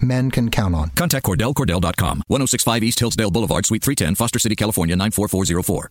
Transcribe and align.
men 0.00 0.30
can 0.30 0.50
count 0.50 0.74
on. 0.74 0.90
Contact 0.90 1.24
Cordell, 1.26 1.54
CordellCordell.com, 1.54 2.22
1065 2.28 2.82
East 2.82 3.00
Hillsdale 3.00 3.30
Boulevard, 3.30 3.66
Suite 3.66 3.82
310, 3.82 4.14
Foster 4.14 4.38
City, 4.38 4.56
California, 4.56 4.96
94404. 4.96 5.90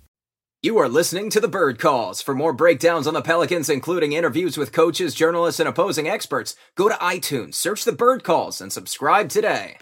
You 0.65 0.77
are 0.77 0.87
listening 0.87 1.29
to 1.31 1.41
the 1.41 1.49
Bird 1.49 1.77
Calls. 1.77 2.21
For 2.21 2.33
more 2.33 2.53
breakdowns 2.53 3.05
on 3.05 3.13
the 3.13 3.21
Pelicans, 3.21 3.69
including 3.69 4.13
interviews 4.13 4.57
with 4.57 4.71
coaches, 4.71 5.13
journalists, 5.13 5.59
and 5.59 5.67
opposing 5.67 6.07
experts, 6.07 6.55
go 6.75 6.87
to 6.87 6.95
iTunes, 6.95 7.55
search 7.55 7.83
the 7.83 7.91
Bird 7.91 8.23
Calls, 8.23 8.61
and 8.61 8.71
subscribe 8.71 9.27
today. 9.27 9.77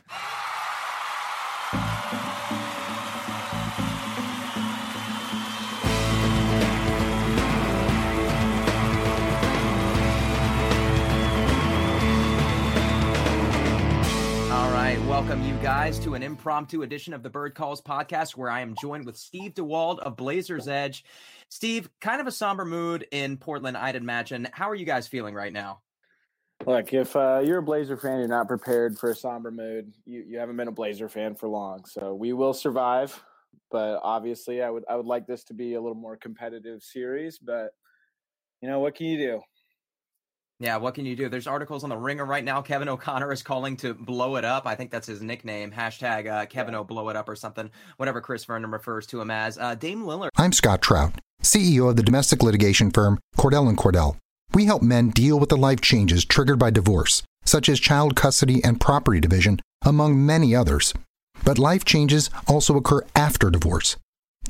Guys 15.81 15.98
to 15.98 16.13
an 16.13 16.21
impromptu 16.21 16.84
edition 16.84 17.12
of 17.12 17.23
the 17.23 17.30
Bird 17.31 17.55
Calls 17.55 17.81
podcast 17.81 18.38
where 18.38 18.52
I 18.52 18.62
am 18.62 18.76
joined 18.80 19.03
with 19.03 19.17
Steve 19.17 19.55
DeWald 19.55 19.98
of 19.98 20.16
Blazers 20.16 20.67
Edge. 20.67 21.04
Steve, 21.49 21.90
kind 21.99 22.21
of 22.21 22.27
a 22.27 22.31
somber 22.31 22.66
mood 22.66 23.07
in 23.12 23.35
Portland, 23.35 23.76
I'd 23.76 23.95
imagine. 23.95 24.48
How 24.54 24.70
are 24.70 24.76
you 24.76 24.85
guys 24.85 25.07
feeling 25.07 25.34
right 25.34 25.51
now? 25.51 25.82
Look, 26.68 26.93
if 26.93 27.15
uh, 27.15 27.41
you're 27.43 27.57
a 27.57 27.63
Blazer 27.63 27.98
fan, 27.98 28.20
you're 28.20 28.27
not 28.27 28.48
prepared 28.48 28.99
for 28.99 29.10
a 29.10 29.15
somber 29.15 29.49
mood. 29.49 29.91
You 30.05 30.23
you 30.27 30.38
haven't 30.38 30.55
been 30.55 30.68
a 30.68 30.71
Blazer 30.71 31.10
fan 31.10 31.34
for 31.34 31.48
long, 31.48 31.84
so 31.85 32.13
we 32.13 32.32
will 32.32 32.54
survive. 32.54 33.20
But 33.71 34.01
obviously, 34.04 34.62
I 34.62 34.70
would 34.70 34.84
I 34.88 34.95
would 34.95 35.07
like 35.07 35.26
this 35.26 35.43
to 35.45 35.55
be 35.55 35.73
a 35.73 35.82
little 35.82 35.95
more 35.95 36.16
competitive 36.16 36.84
series. 36.84 37.40
But 37.40 37.71
you 38.62 38.70
know 38.70 38.82
what 38.82 38.93
can 38.93 39.07
you 39.07 39.18
do? 39.18 39.41
Yeah, 40.62 40.77
what 40.77 40.93
can 40.93 41.07
you 41.07 41.15
do? 41.15 41.27
There's 41.27 41.48
articles 41.48 41.84
on 41.84 41.90
the 41.90 41.98
Ringer 41.98 42.23
right 42.23 42.43
now. 42.43 42.62
Kevin 42.62 42.87
O'Connor 42.87 43.31
is 43.31 43.41
calling 43.41 43.76
to 43.77 43.95
blow 43.95 44.35
it 44.35 44.45
up. 44.45 44.67
I 44.67 44.76
think 44.76 44.91
that's 44.91 45.07
his 45.07 45.20
nickname. 45.20 45.71
Hashtag 45.71 46.27
uh, 46.27 46.45
Kevin 46.45 46.76
O 46.76 46.84
blow 46.84 47.09
it 47.09 47.15
up 47.15 47.27
or 47.27 47.35
something. 47.35 47.71
Whatever 47.98 48.21
Chris 48.21 48.45
Vernon 48.45 48.70
refers 48.70 49.07
to 49.07 49.20
him 49.20 49.32
as. 49.32 49.57
Uh, 49.57 49.73
Dame 49.73 50.04
Lillard. 50.04 50.29
I'm 50.37 50.54
Scott 50.54 50.84
Trout, 50.84 51.13
CEO 51.41 51.89
of 51.89 51.95
the 51.95 52.04
domestic 52.04 52.43
litigation 52.43 52.91
firm 52.91 53.20
Cordell 53.37 53.67
and 53.67 53.77
Cordell. 53.77 54.17
We 54.54 54.65
help 54.65 54.84
men 54.84 55.09
deal 55.09 55.39
with 55.39 55.49
the 55.49 55.57
life 55.57 55.82
changes 55.82 56.26
triggered 56.26 56.59
by 56.59 56.70
divorce, 56.70 57.23
such 57.43 57.67
as 57.67 57.79
child 57.79 58.15
custody 58.15 58.63
and 58.63 58.79
property 58.79 59.20
division, 59.20 59.62
among 59.84 60.23
many 60.23 60.54
others. 60.54 60.93
But 61.43 61.57
life 61.57 61.85
changes 61.85 62.29
also 62.48 62.77
occur 62.77 63.01
after 63.15 63.49
divorce. 63.49 63.98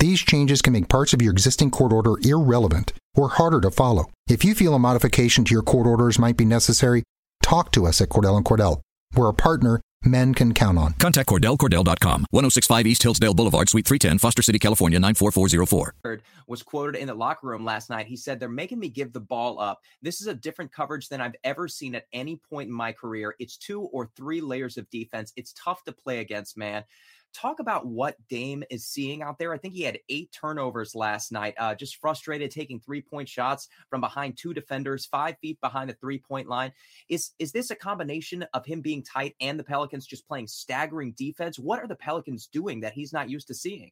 These 0.02 0.22
changes 0.22 0.62
can 0.62 0.72
make 0.72 0.88
parts 0.88 1.12
of 1.12 1.22
your 1.22 1.30
existing 1.30 1.70
court 1.70 1.92
order 1.92 2.14
irrelevant 2.24 2.92
or 3.14 3.28
harder 3.28 3.60
to 3.60 3.70
follow. 3.70 4.10
If 4.28 4.44
you 4.44 4.52
feel 4.52 4.74
a 4.74 4.78
modification 4.80 5.44
to 5.44 5.54
your 5.54 5.62
court 5.62 5.86
orders 5.86 6.18
might 6.18 6.36
be 6.36 6.44
necessary, 6.44 7.04
talk 7.40 7.70
to 7.70 7.86
us 7.86 8.00
at 8.00 8.08
Cordell 8.08 8.36
and 8.36 8.44
Cordell. 8.44 8.80
We're 9.14 9.28
a 9.28 9.32
partner 9.32 9.80
men 10.02 10.34
can 10.34 10.54
count 10.54 10.76
on. 10.76 10.94
Contact 10.94 11.28
CordellCordell.com, 11.28 12.26
1065 12.30 12.86
East 12.88 13.04
Hillsdale 13.04 13.34
Boulevard, 13.34 13.68
Suite 13.68 13.86
310, 13.86 14.18
Foster 14.18 14.42
City, 14.42 14.58
California, 14.58 14.98
94404. 14.98 16.20
Was 16.48 16.64
quoted 16.64 16.98
in 16.98 17.06
the 17.06 17.14
locker 17.14 17.46
room 17.46 17.64
last 17.64 17.88
night. 17.88 18.08
He 18.08 18.16
said, 18.16 18.40
They're 18.40 18.48
making 18.48 18.80
me 18.80 18.88
give 18.88 19.12
the 19.12 19.20
ball 19.20 19.60
up. 19.60 19.82
This 20.02 20.20
is 20.20 20.26
a 20.26 20.34
different 20.34 20.72
coverage 20.72 21.10
than 21.10 21.20
I've 21.20 21.36
ever 21.44 21.68
seen 21.68 21.94
at 21.94 22.06
any 22.12 22.40
point 22.50 22.66
in 22.66 22.74
my 22.74 22.90
career. 22.90 23.36
It's 23.38 23.56
two 23.56 23.82
or 23.82 24.10
three 24.16 24.40
layers 24.40 24.78
of 24.78 24.90
defense. 24.90 25.32
It's 25.36 25.52
tough 25.52 25.84
to 25.84 25.92
play 25.92 26.18
against, 26.18 26.58
man 26.58 26.82
talk 27.32 27.60
about 27.60 27.86
what 27.86 28.16
Dame 28.28 28.62
is 28.70 28.86
seeing 28.86 29.22
out 29.22 29.38
there. 29.38 29.52
I 29.52 29.58
think 29.58 29.74
he 29.74 29.82
had 29.82 29.98
eight 30.08 30.30
turnovers 30.32 30.94
last 30.94 31.32
night, 31.32 31.54
uh, 31.58 31.74
just 31.74 31.96
frustrated 31.96 32.50
taking 32.50 32.80
three 32.80 33.00
point 33.00 33.28
shots 33.28 33.68
from 33.90 34.00
behind 34.00 34.36
two 34.36 34.54
defenders, 34.54 35.06
five 35.06 35.36
feet 35.40 35.60
behind 35.60 35.90
the 35.90 35.94
three 35.94 36.18
point 36.18 36.48
line. 36.48 36.72
Is 37.08 37.30
is 37.38 37.52
this 37.52 37.70
a 37.70 37.76
combination 37.76 38.44
of 38.54 38.64
him 38.64 38.80
being 38.80 39.02
tight 39.02 39.34
and 39.40 39.58
the 39.58 39.64
Pelicans 39.64 40.06
just 40.06 40.26
playing 40.26 40.46
staggering 40.46 41.14
defense? 41.16 41.58
What 41.58 41.80
are 41.80 41.88
the 41.88 41.96
Pelicans 41.96 42.46
doing 42.46 42.80
that 42.80 42.92
he's 42.92 43.12
not 43.12 43.30
used 43.30 43.48
to 43.48 43.54
seeing? 43.54 43.90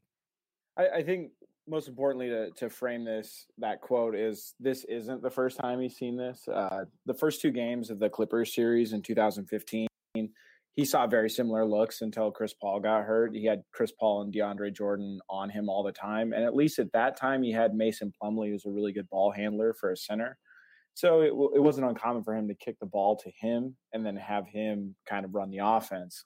I, 0.76 0.88
I 0.88 1.02
think 1.02 1.32
most 1.68 1.88
importantly 1.88 2.28
to, 2.28 2.50
to 2.50 2.68
frame 2.68 3.04
this 3.04 3.46
that 3.58 3.80
quote 3.80 4.14
is 4.14 4.54
this 4.58 4.84
isn't 4.84 5.22
the 5.22 5.30
first 5.30 5.58
time 5.58 5.80
he's 5.80 5.96
seen 5.96 6.16
this. 6.16 6.48
Uh, 6.48 6.84
the 7.06 7.14
first 7.14 7.40
two 7.40 7.50
games 7.50 7.90
of 7.90 7.98
the 7.98 8.10
Clippers 8.10 8.54
series 8.54 8.92
in 8.92 9.02
2015 9.02 9.86
he 10.76 10.84
saw 10.84 11.06
very 11.06 11.28
similar 11.28 11.64
looks 11.64 12.00
until 12.00 12.30
Chris 12.30 12.54
Paul 12.54 12.80
got 12.80 13.04
hurt. 13.04 13.34
He 13.34 13.44
had 13.44 13.62
Chris 13.72 13.92
Paul 13.92 14.22
and 14.22 14.32
DeAndre 14.32 14.74
Jordan 14.74 15.20
on 15.28 15.50
him 15.50 15.68
all 15.68 15.82
the 15.82 15.92
time. 15.92 16.32
And 16.32 16.44
at 16.44 16.54
least 16.54 16.78
at 16.78 16.92
that 16.92 17.16
time, 17.16 17.42
he 17.42 17.52
had 17.52 17.74
Mason 17.74 18.12
Plumlee, 18.22 18.50
who's 18.50 18.66
a 18.66 18.70
really 18.70 18.92
good 18.92 19.08
ball 19.10 19.30
handler 19.30 19.74
for 19.74 19.90
a 19.90 19.96
center. 19.96 20.38
So 20.94 21.20
it, 21.20 21.32
it 21.56 21.62
wasn't 21.62 21.88
uncommon 21.88 22.24
for 22.24 22.34
him 22.34 22.48
to 22.48 22.54
kick 22.54 22.76
the 22.80 22.86
ball 22.86 23.16
to 23.16 23.30
him 23.40 23.76
and 23.92 24.04
then 24.04 24.16
have 24.16 24.46
him 24.46 24.94
kind 25.06 25.24
of 25.24 25.34
run 25.34 25.50
the 25.50 25.60
offense. 25.62 26.24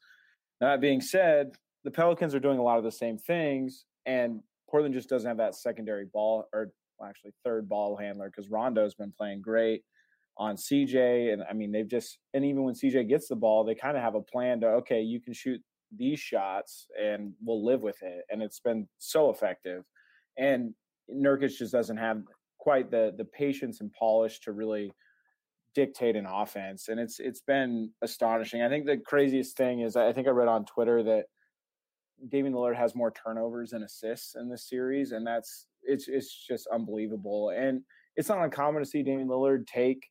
Now, 0.60 0.68
that 0.68 0.80
being 0.80 1.00
said, 1.00 1.52
the 1.84 1.90
Pelicans 1.90 2.34
are 2.34 2.40
doing 2.40 2.58
a 2.58 2.62
lot 2.62 2.78
of 2.78 2.84
the 2.84 2.92
same 2.92 3.18
things, 3.18 3.84
and 4.06 4.40
Portland 4.70 4.94
just 4.94 5.08
doesn't 5.08 5.28
have 5.28 5.36
that 5.36 5.54
secondary 5.54 6.06
ball 6.06 6.46
or 6.52 6.70
well, 6.98 7.08
actually 7.08 7.32
third 7.44 7.68
ball 7.68 7.96
handler 7.96 8.30
because 8.30 8.50
Rondo's 8.50 8.94
been 8.94 9.12
playing 9.16 9.42
great 9.42 9.82
on 10.36 10.56
CJ. 10.56 11.32
And 11.32 11.42
I 11.48 11.52
mean, 11.52 11.72
they've 11.72 11.88
just, 11.88 12.18
and 12.32 12.44
even 12.44 12.62
when 12.64 12.74
CJ 12.74 13.08
gets 13.08 13.28
the 13.28 13.36
ball, 13.36 13.64
they 13.64 13.74
kind 13.74 13.96
of 13.96 14.02
have 14.02 14.14
a 14.14 14.20
plan 14.20 14.60
to, 14.60 14.66
okay, 14.66 15.00
you 15.00 15.20
can 15.20 15.32
shoot 15.32 15.60
these 15.96 16.18
shots 16.18 16.86
and 17.00 17.32
we'll 17.42 17.64
live 17.64 17.82
with 17.82 18.02
it. 18.02 18.24
And 18.30 18.42
it's 18.42 18.60
been 18.60 18.88
so 18.98 19.30
effective. 19.30 19.84
And 20.36 20.74
Nurkic 21.10 21.56
just 21.56 21.72
doesn't 21.72 21.96
have 21.96 22.22
quite 22.58 22.90
the 22.90 23.14
the 23.16 23.26
patience 23.26 23.80
and 23.80 23.92
polish 23.92 24.40
to 24.40 24.52
really 24.52 24.90
dictate 25.74 26.16
an 26.16 26.26
offense. 26.26 26.88
And 26.88 26.98
it's 26.98 27.20
it's 27.20 27.42
been 27.42 27.90
astonishing. 28.02 28.62
I 28.62 28.68
think 28.68 28.86
the 28.86 28.96
craziest 28.96 29.56
thing 29.56 29.80
is 29.80 29.96
I 29.96 30.12
think 30.12 30.26
I 30.26 30.30
read 30.30 30.48
on 30.48 30.64
Twitter 30.64 31.02
that 31.02 31.26
Damian 32.28 32.54
Lillard 32.54 32.76
has 32.76 32.94
more 32.94 33.12
turnovers 33.12 33.72
and 33.72 33.84
assists 33.84 34.36
in 34.36 34.48
this 34.48 34.68
series, 34.68 35.12
and 35.12 35.26
that's 35.26 35.66
it's 35.82 36.08
it's 36.08 36.34
just 36.46 36.66
unbelievable. 36.68 37.50
And 37.50 37.82
it's 38.16 38.28
not 38.28 38.42
uncommon 38.42 38.82
to 38.82 38.88
see 38.88 39.02
Damian 39.02 39.28
Lillard 39.28 39.66
take 39.66 40.08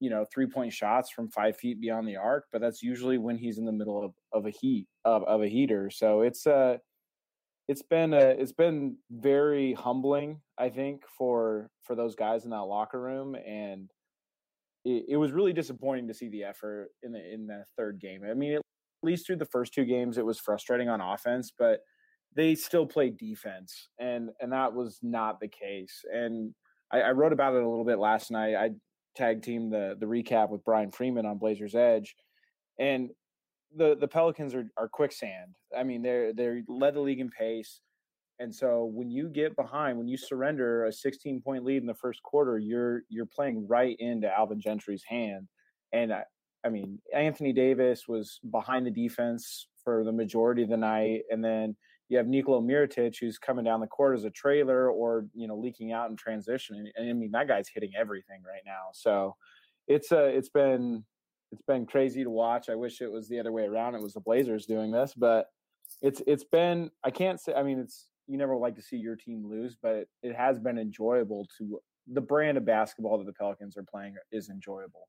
you 0.00 0.10
know 0.10 0.24
three 0.32 0.46
point 0.46 0.72
shots 0.72 1.10
from 1.10 1.28
five 1.30 1.56
feet 1.56 1.80
beyond 1.80 2.06
the 2.06 2.16
arc 2.16 2.44
but 2.52 2.60
that's 2.60 2.82
usually 2.82 3.18
when 3.18 3.36
he's 3.36 3.58
in 3.58 3.64
the 3.64 3.72
middle 3.72 4.04
of, 4.04 4.12
of 4.32 4.46
a 4.46 4.50
heat 4.50 4.86
of, 5.04 5.24
of 5.24 5.42
a 5.42 5.48
heater. 5.48 5.90
So 5.90 6.22
it's 6.22 6.46
uh 6.46 6.78
it's 7.68 7.82
been 7.82 8.14
a, 8.14 8.18
it's 8.18 8.52
been 8.52 8.96
very 9.10 9.72
humbling 9.72 10.40
i 10.56 10.68
think 10.68 11.02
for 11.18 11.68
for 11.82 11.96
those 11.96 12.14
guys 12.14 12.44
in 12.44 12.50
that 12.50 12.62
locker 12.62 13.00
room 13.00 13.34
and 13.34 13.90
it, 14.86 15.04
it 15.08 15.16
was 15.16 15.32
really 15.32 15.52
disappointing 15.52 16.06
to 16.06 16.14
see 16.14 16.28
the 16.28 16.44
effort 16.44 16.90
in 17.02 17.12
the 17.12 17.32
in 17.32 17.46
the 17.46 17.64
third 17.76 18.00
game. 18.00 18.22
I 18.28 18.34
mean 18.34 18.54
at 18.54 18.62
least 19.02 19.26
through 19.26 19.36
the 19.36 19.44
first 19.46 19.74
two 19.74 19.84
games 19.84 20.16
it 20.16 20.24
was 20.24 20.38
frustrating 20.38 20.88
on 20.88 21.00
offense 21.00 21.52
but 21.58 21.80
they 22.34 22.54
still 22.54 22.86
played 22.86 23.18
defense 23.18 23.88
and 23.98 24.30
and 24.40 24.52
that 24.52 24.72
was 24.72 24.98
not 25.02 25.40
the 25.40 25.48
case. 25.48 26.04
And 26.12 26.54
I, 26.92 27.00
I 27.00 27.10
wrote 27.10 27.32
about 27.32 27.54
it 27.54 27.62
a 27.62 27.68
little 27.68 27.84
bit 27.84 27.98
last 27.98 28.30
night. 28.30 28.54
I 28.54 28.70
tag 29.16 29.42
team 29.42 29.70
the 29.70 29.96
the 29.98 30.06
recap 30.06 30.50
with 30.50 30.64
Brian 30.64 30.90
Freeman 30.90 31.26
on 31.26 31.38
Blazers 31.38 31.74
Edge, 31.74 32.14
and 32.78 33.10
the 33.74 33.96
the 33.96 34.08
Pelicans 34.08 34.54
are 34.54 34.70
are 34.76 34.88
quicksand. 34.88 35.54
I 35.76 35.82
mean, 35.82 36.02
they're 36.02 36.32
they're 36.32 36.62
led 36.68 36.94
the 36.94 37.00
league 37.00 37.20
in 37.20 37.30
pace, 37.30 37.80
and 38.38 38.54
so 38.54 38.84
when 38.84 39.10
you 39.10 39.28
get 39.28 39.56
behind, 39.56 39.98
when 39.98 40.08
you 40.08 40.16
surrender 40.16 40.84
a 40.84 40.92
16 40.92 41.40
point 41.42 41.64
lead 41.64 41.78
in 41.78 41.86
the 41.86 41.94
first 41.94 42.22
quarter, 42.22 42.58
you're 42.58 43.02
you're 43.08 43.26
playing 43.26 43.66
right 43.66 43.96
into 43.98 44.30
Alvin 44.30 44.60
Gentry's 44.60 45.04
hand, 45.06 45.48
and 45.92 46.12
I, 46.12 46.24
I 46.64 46.68
mean 46.68 46.98
Anthony 47.14 47.52
Davis 47.52 48.04
was 48.06 48.38
behind 48.50 48.86
the 48.86 48.90
defense 48.90 49.68
for 49.82 50.04
the 50.04 50.12
majority 50.12 50.62
of 50.62 50.68
the 50.68 50.76
night, 50.76 51.22
and 51.30 51.44
then 51.44 51.76
you 52.08 52.16
have 52.18 52.26
Nikola 52.26 52.62
Mirotic 52.62 53.16
who's 53.18 53.38
coming 53.38 53.64
down 53.64 53.80
the 53.80 53.86
court 53.86 54.16
as 54.16 54.24
a 54.24 54.30
trailer 54.30 54.90
or 54.90 55.26
you 55.34 55.48
know 55.48 55.56
leaking 55.56 55.92
out 55.92 56.10
in 56.10 56.16
transition, 56.16 56.76
and, 56.76 56.88
and 56.96 57.10
I 57.10 57.12
mean 57.12 57.30
that 57.32 57.48
guy's 57.48 57.68
hitting 57.68 57.92
everything 57.98 58.42
right 58.46 58.62
now. 58.64 58.90
So 58.92 59.36
it's 59.88 60.12
uh 60.12 60.30
it's 60.32 60.48
been 60.48 61.04
it's 61.52 61.62
been 61.62 61.86
crazy 61.86 62.24
to 62.24 62.30
watch. 62.30 62.68
I 62.68 62.74
wish 62.74 63.00
it 63.00 63.10
was 63.10 63.28
the 63.28 63.40
other 63.40 63.52
way 63.52 63.64
around. 63.64 63.94
It 63.94 64.02
was 64.02 64.14
the 64.14 64.20
Blazers 64.20 64.66
doing 64.66 64.90
this, 64.90 65.14
but 65.14 65.46
it's 66.02 66.22
it's 66.26 66.44
been 66.44 66.90
I 67.04 67.10
can't 67.10 67.40
say 67.40 67.54
I 67.54 67.62
mean 67.62 67.78
it's 67.78 68.08
you 68.26 68.36
never 68.38 68.56
like 68.56 68.74
to 68.76 68.82
see 68.82 68.96
your 68.96 69.16
team 69.16 69.46
lose, 69.48 69.76
but 69.80 70.08
it 70.22 70.34
has 70.34 70.58
been 70.58 70.78
enjoyable 70.78 71.46
to 71.58 71.80
the 72.12 72.20
brand 72.20 72.56
of 72.56 72.64
basketball 72.64 73.18
that 73.18 73.24
the 73.24 73.32
Pelicans 73.32 73.76
are 73.76 73.84
playing 73.84 74.14
is 74.32 74.48
enjoyable. 74.48 75.08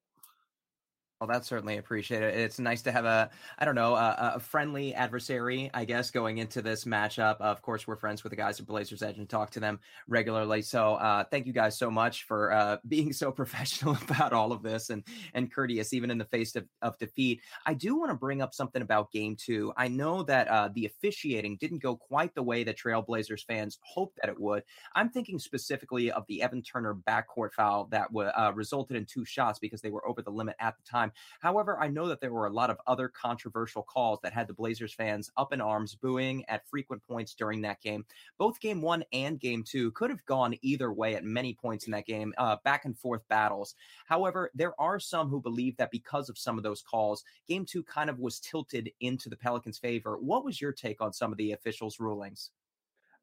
Well, 1.19 1.27
that's 1.27 1.47
certainly 1.47 1.77
appreciated. 1.77 2.35
It's 2.35 2.59
nice 2.59 2.83
to 2.83 2.91
have 2.91 3.05
a, 3.05 3.31
I 3.57 3.65
don't 3.65 3.73
know, 3.73 3.95
a, 3.95 4.33
a, 4.35 4.39
friendly 4.39 4.93
adversary, 4.93 5.71
I 5.73 5.83
guess, 5.83 6.11
going 6.11 6.37
into 6.37 6.61
this 6.61 6.85
matchup. 6.85 7.37
Of 7.41 7.63
course, 7.63 7.87
we're 7.87 7.95
friends 7.95 8.23
with 8.23 8.29
the 8.29 8.35
guys 8.35 8.59
at 8.59 8.67
Blazers 8.67 9.01
Edge 9.01 9.17
and 9.17 9.27
talk 9.27 9.49
to 9.51 9.59
them 9.59 9.79
regularly. 10.07 10.61
So, 10.61 10.93
uh, 10.93 11.23
thank 11.23 11.47
you 11.47 11.53
guys 11.53 11.75
so 11.75 11.89
much 11.89 12.25
for 12.25 12.51
uh, 12.51 12.77
being 12.87 13.11
so 13.13 13.31
professional 13.31 13.97
about 14.09 14.31
all 14.31 14.51
of 14.51 14.61
this 14.61 14.91
and 14.91 15.03
and 15.33 15.51
courteous, 15.51 15.91
even 15.91 16.11
in 16.11 16.19
the 16.19 16.25
face 16.25 16.55
of, 16.55 16.67
of 16.83 16.95
defeat. 16.99 17.41
I 17.65 17.73
do 17.73 17.97
want 17.97 18.11
to 18.11 18.15
bring 18.15 18.43
up 18.43 18.53
something 18.53 18.83
about 18.83 19.11
Game 19.11 19.35
Two. 19.35 19.73
I 19.75 19.87
know 19.87 20.21
that 20.21 20.47
uh, 20.47 20.69
the 20.75 20.85
officiating 20.85 21.57
didn't 21.59 21.81
go 21.81 21.95
quite 21.95 22.35
the 22.35 22.43
way 22.43 22.63
that 22.63 22.77
Trailblazers 22.77 23.43
fans 23.47 23.79
hoped 23.81 24.19
that 24.21 24.29
it 24.29 24.39
would. 24.39 24.61
I'm 24.93 25.09
thinking 25.09 25.39
specifically 25.39 26.11
of 26.11 26.25
the 26.27 26.43
Evan 26.43 26.61
Turner 26.61 26.93
backcourt 26.93 27.53
foul 27.53 27.87
that 27.89 28.09
w- 28.09 28.29
uh, 28.29 28.51
resulted 28.53 28.97
in 28.97 29.05
two 29.05 29.25
shots 29.25 29.57
because 29.57 29.81
they 29.81 29.89
were 29.89 30.07
over 30.07 30.21
the 30.21 30.29
limit 30.29 30.55
at 30.59 30.75
the 30.77 30.83
time 30.87 31.06
time. 31.07 31.13
However, 31.39 31.80
I 31.80 31.88
know 31.88 32.07
that 32.07 32.21
there 32.21 32.33
were 32.33 32.48
a 32.48 32.54
lot 32.54 32.69
of 32.69 32.77
other 32.88 33.09
controversial 33.09 33.83
calls 33.83 34.19
that 34.24 34.33
had 34.33 34.48
the 34.48 34.54
Blazers 34.54 34.94
fans 34.94 35.31
up 35.38 35.54
in 35.54 35.62
arms, 35.62 35.95
booing 35.95 36.44
at 36.48 36.68
frequent 36.68 37.04
points 37.04 37.33
during 37.33 37.62
that 37.62 37.81
game. 37.81 38.06
Both 38.38 38.59
game 38.59 38.81
one 38.81 39.04
and 39.12 39.39
game 39.39 39.63
two 39.63 39.92
could 39.92 40.09
have 40.09 40.25
gone 40.25 40.56
either 40.62 40.92
way 40.92 41.15
at 41.15 41.24
many 41.24 41.54
points 41.54 41.86
in 41.86 41.92
that 41.92 42.06
game, 42.06 42.33
uh, 42.38 42.57
back 42.63 42.86
and 42.86 42.98
forth 42.98 43.27
battles. 43.27 43.75
However, 44.06 44.51
there 44.54 44.80
are 44.80 45.00
some 45.00 45.30
who 45.30 45.42
believe 45.42 45.77
that 45.77 45.92
because 45.92 46.30
of 46.30 46.38
some 46.38 46.57
of 46.57 46.63
those 46.63 46.81
calls, 46.81 47.24
game 47.48 47.65
two 47.65 47.83
kind 47.83 48.09
of 48.09 48.19
was 48.19 48.39
tilted 48.39 48.92
into 49.00 49.30
the 49.30 49.38
Pelicans' 49.38 49.77
favor. 49.77 50.18
What 50.18 50.44
was 50.44 50.62
your 50.62 50.71
take 50.71 51.01
on 51.01 51.13
some 51.13 51.31
of 51.31 51.38
the 51.38 51.51
officials' 51.51 52.00
rulings? 52.00 52.51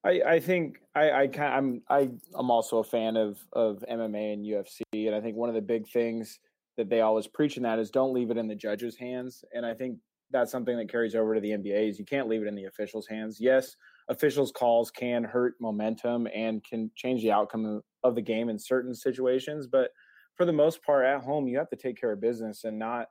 I, 0.04 0.20
I 0.26 0.40
think 0.40 0.80
I, 0.94 1.10
I 1.10 1.30
I'm 1.38 1.80
I, 1.88 2.10
I'm 2.34 2.50
also 2.50 2.78
a 2.78 2.84
fan 2.84 3.16
of 3.16 3.38
of 3.54 3.82
MMA 3.90 4.34
and 4.34 4.44
UFC, 4.44 4.82
and 4.92 5.14
I 5.14 5.20
think 5.22 5.34
one 5.34 5.48
of 5.48 5.54
the 5.54 5.62
big 5.62 5.88
things 5.88 6.40
that 6.76 6.88
they 6.88 7.00
always 7.00 7.26
preach 7.26 7.56
in 7.56 7.62
that 7.62 7.78
is 7.78 7.90
don't 7.90 8.12
leave 8.12 8.30
it 8.30 8.36
in 8.36 8.48
the 8.48 8.54
judges' 8.54 8.96
hands. 8.96 9.44
And 9.52 9.64
I 9.64 9.74
think 9.74 9.98
that's 10.30 10.50
something 10.50 10.76
that 10.76 10.90
carries 10.90 11.14
over 11.14 11.34
to 11.34 11.40
the 11.40 11.50
NBA 11.50 11.88
is 11.90 11.98
you 11.98 12.04
can't 12.04 12.28
leave 12.28 12.42
it 12.42 12.48
in 12.48 12.54
the 12.54 12.64
officials' 12.64 13.06
hands. 13.06 13.38
Yes, 13.40 13.76
officials' 14.08 14.52
calls 14.52 14.90
can 14.90 15.24
hurt 15.24 15.54
momentum 15.60 16.26
and 16.34 16.62
can 16.64 16.90
change 16.96 17.22
the 17.22 17.30
outcome 17.32 17.82
of 18.02 18.14
the 18.14 18.22
game 18.22 18.48
in 18.48 18.58
certain 18.58 18.94
situations, 18.94 19.66
but 19.66 19.90
for 20.34 20.44
the 20.44 20.52
most 20.52 20.82
part 20.82 21.06
at 21.06 21.22
home 21.22 21.46
you 21.46 21.56
have 21.58 21.70
to 21.70 21.76
take 21.76 22.00
care 22.00 22.12
of 22.12 22.20
business 22.20 22.64
and 22.64 22.78
not 22.78 23.06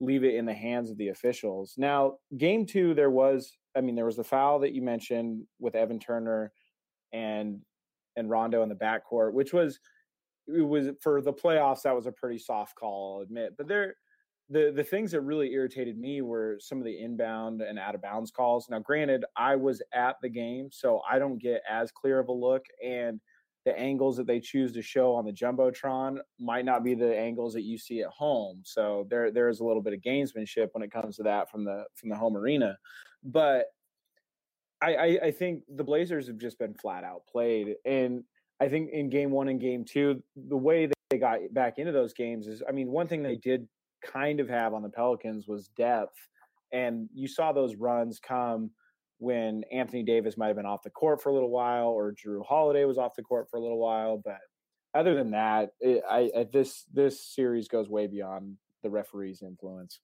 leave 0.00 0.24
it 0.24 0.34
in 0.34 0.46
the 0.46 0.54
hands 0.54 0.90
of 0.90 0.96
the 0.96 1.08
officials. 1.08 1.74
Now, 1.76 2.14
game 2.38 2.64
2 2.64 2.94
there 2.94 3.10
was 3.10 3.56
I 3.76 3.80
mean 3.80 3.94
there 3.94 4.06
was 4.06 4.16
the 4.16 4.24
foul 4.24 4.60
that 4.60 4.72
you 4.72 4.82
mentioned 4.82 5.44
with 5.58 5.74
Evan 5.74 5.98
Turner 5.98 6.52
and 7.12 7.60
and 8.16 8.30
Rondo 8.30 8.62
in 8.62 8.68
the 8.68 8.74
backcourt, 8.74 9.32
which 9.32 9.52
was 9.52 9.78
it 10.56 10.62
was 10.62 10.88
for 11.00 11.20
the 11.20 11.32
playoffs 11.32 11.82
that 11.82 11.94
was 11.94 12.06
a 12.06 12.12
pretty 12.12 12.38
soft 12.38 12.74
call 12.74 13.16
i'll 13.16 13.22
admit 13.22 13.54
but 13.56 13.68
there 13.68 13.94
the 14.48 14.72
the 14.74 14.84
things 14.84 15.12
that 15.12 15.20
really 15.20 15.52
irritated 15.52 15.96
me 15.98 16.22
were 16.22 16.58
some 16.60 16.78
of 16.78 16.84
the 16.84 16.98
inbound 16.98 17.62
and 17.62 17.78
out 17.78 17.94
of 17.94 18.02
bounds 18.02 18.32
calls. 18.32 18.68
Now 18.68 18.80
granted 18.80 19.24
i 19.36 19.56
was 19.56 19.82
at 19.92 20.16
the 20.22 20.28
game 20.28 20.68
so 20.72 21.02
i 21.10 21.18
don't 21.18 21.38
get 21.38 21.62
as 21.68 21.90
clear 21.92 22.18
of 22.18 22.28
a 22.28 22.32
look 22.32 22.64
and 22.84 23.20
the 23.66 23.78
angles 23.78 24.16
that 24.16 24.26
they 24.26 24.40
choose 24.40 24.72
to 24.72 24.80
show 24.80 25.14
on 25.14 25.26
the 25.26 25.32
jumbotron 25.32 26.18
might 26.38 26.64
not 26.64 26.82
be 26.82 26.94
the 26.94 27.14
angles 27.14 27.52
that 27.52 27.62
you 27.62 27.78
see 27.78 28.00
at 28.00 28.08
home 28.08 28.62
so 28.64 29.06
there 29.10 29.30
there 29.30 29.48
is 29.48 29.60
a 29.60 29.64
little 29.64 29.82
bit 29.82 29.92
of 29.92 30.00
gamesmanship 30.00 30.68
when 30.72 30.82
it 30.82 30.90
comes 30.90 31.16
to 31.16 31.22
that 31.22 31.50
from 31.50 31.64
the 31.64 31.84
from 31.94 32.08
the 32.08 32.16
home 32.16 32.36
arena 32.36 32.76
but 33.22 33.66
I, 34.82 34.94
I, 34.94 35.18
I 35.24 35.30
think 35.30 35.64
the 35.68 35.84
Blazers 35.84 36.26
have 36.26 36.38
just 36.38 36.58
been 36.58 36.74
flat 36.74 37.04
out 37.04 37.26
played, 37.30 37.76
and 37.84 38.24
I 38.60 38.68
think 38.68 38.90
in 38.90 39.08
game 39.08 39.30
one 39.30 39.48
and 39.48 39.60
game 39.60 39.84
two, 39.84 40.22
the 40.36 40.56
way 40.56 40.88
they 41.10 41.18
got 41.18 41.38
back 41.52 41.78
into 41.78 41.92
those 41.92 42.12
games 42.12 42.46
is, 42.46 42.62
I 42.68 42.72
mean, 42.72 42.88
one 42.88 43.08
thing 43.08 43.22
they 43.22 43.36
did 43.36 43.66
kind 44.04 44.40
of 44.40 44.48
have 44.48 44.74
on 44.74 44.82
the 44.82 44.88
Pelicans 44.88 45.46
was 45.48 45.68
depth. 45.76 46.16
And 46.72 47.08
you 47.14 47.26
saw 47.26 47.52
those 47.52 47.76
runs 47.76 48.20
come 48.20 48.70
when 49.18 49.62
Anthony 49.72 50.02
Davis 50.02 50.36
might 50.36 50.48
have 50.48 50.56
been 50.56 50.66
off 50.66 50.82
the 50.82 50.90
court 50.90 51.22
for 51.22 51.30
a 51.30 51.32
little 51.32 51.50
while 51.50 51.88
or 51.88 52.12
Jrue 52.12 52.44
Holiday 52.46 52.84
was 52.84 52.98
off 52.98 53.14
the 53.16 53.22
court 53.22 53.48
for 53.50 53.56
a 53.56 53.60
little 53.60 53.78
while. 53.78 54.20
But 54.24 54.38
other 54.94 55.14
than 55.14 55.30
that, 55.32 55.70
it, 55.80 56.02
I, 56.08 56.30
I, 56.36 56.46
this 56.52 56.84
this 56.92 57.20
series 57.34 57.68
goes 57.68 57.88
way 57.88 58.06
beyond 58.06 58.56
the 58.82 58.90
referee's 58.90 59.42
influence. 59.42 60.00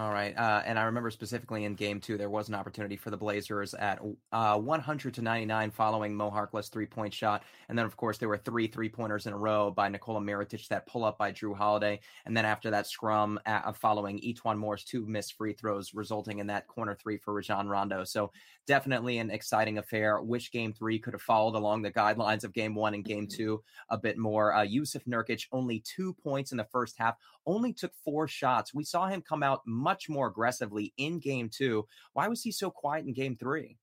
All 0.00 0.12
right. 0.12 0.34
Uh, 0.34 0.62
and 0.64 0.78
I 0.78 0.84
remember 0.84 1.10
specifically 1.10 1.64
in 1.64 1.74
game 1.74 2.00
two, 2.00 2.16
there 2.16 2.30
was 2.30 2.48
an 2.48 2.54
opportunity 2.54 2.96
for 2.96 3.10
the 3.10 3.18
Blazers 3.18 3.74
at 3.74 4.00
uh, 4.32 4.56
100 4.56 5.12
to 5.12 5.20
99 5.20 5.70
following 5.72 6.14
Mo 6.14 6.30
Harkless 6.30 6.70
three 6.70 6.86
point 6.86 7.12
shot. 7.12 7.42
And 7.68 7.76
then, 7.76 7.84
of 7.84 7.98
course, 7.98 8.16
there 8.16 8.30
were 8.30 8.38
three 8.38 8.66
three 8.66 8.88
pointers 8.88 9.26
in 9.26 9.34
a 9.34 9.36
row 9.36 9.70
by 9.70 9.90
Nikola 9.90 10.20
Mirotic, 10.20 10.66
that 10.68 10.86
pull 10.86 11.04
up 11.04 11.18
by 11.18 11.32
Jrue 11.32 11.54
Holiday. 11.54 12.00
And 12.24 12.34
then 12.34 12.46
after 12.46 12.70
that 12.70 12.86
scrum 12.86 13.38
uh, 13.44 13.72
following 13.72 14.18
E'Twaun 14.20 14.56
Moore's 14.56 14.84
two 14.84 15.04
missed 15.04 15.34
free 15.34 15.52
throws, 15.52 15.92
resulting 15.92 16.38
in 16.38 16.46
that 16.46 16.66
corner 16.66 16.94
three 16.94 17.18
for 17.18 17.34
Rajon 17.34 17.68
Rondo. 17.68 18.02
So 18.04 18.32
definitely 18.66 19.18
an 19.18 19.30
exciting 19.30 19.76
affair. 19.76 20.22
Wish 20.22 20.50
game 20.50 20.72
three 20.72 20.98
could 20.98 21.12
have 21.12 21.20
followed 21.20 21.56
along 21.56 21.82
the 21.82 21.90
guidelines 21.90 22.44
of 22.44 22.54
game 22.54 22.74
one 22.74 22.94
and 22.94 23.04
game 23.04 23.26
mm-hmm. 23.26 23.36
two 23.36 23.62
a 23.90 23.98
bit 23.98 24.16
more. 24.16 24.54
Uh, 24.54 24.64
Jusuf 24.64 25.04
Nurkic, 25.06 25.46
only 25.52 25.80
two 25.80 26.14
points 26.14 26.52
in 26.52 26.56
the 26.56 26.66
first 26.72 26.96
half, 26.96 27.16
only 27.46 27.72
took 27.72 27.92
four 28.04 28.28
shots. 28.28 28.72
We 28.72 28.84
saw 28.84 29.08
him 29.08 29.22
come 29.22 29.42
out 29.42 29.62
much 29.66 29.89
more 30.08 30.28
aggressively 30.28 30.92
in 30.96 31.18
game 31.18 31.50
two. 31.52 31.86
Why 32.12 32.28
was 32.28 32.42
he 32.42 32.52
so 32.52 32.70
quiet 32.70 33.06
in 33.06 33.12
game 33.12 33.36
three? 33.36 33.78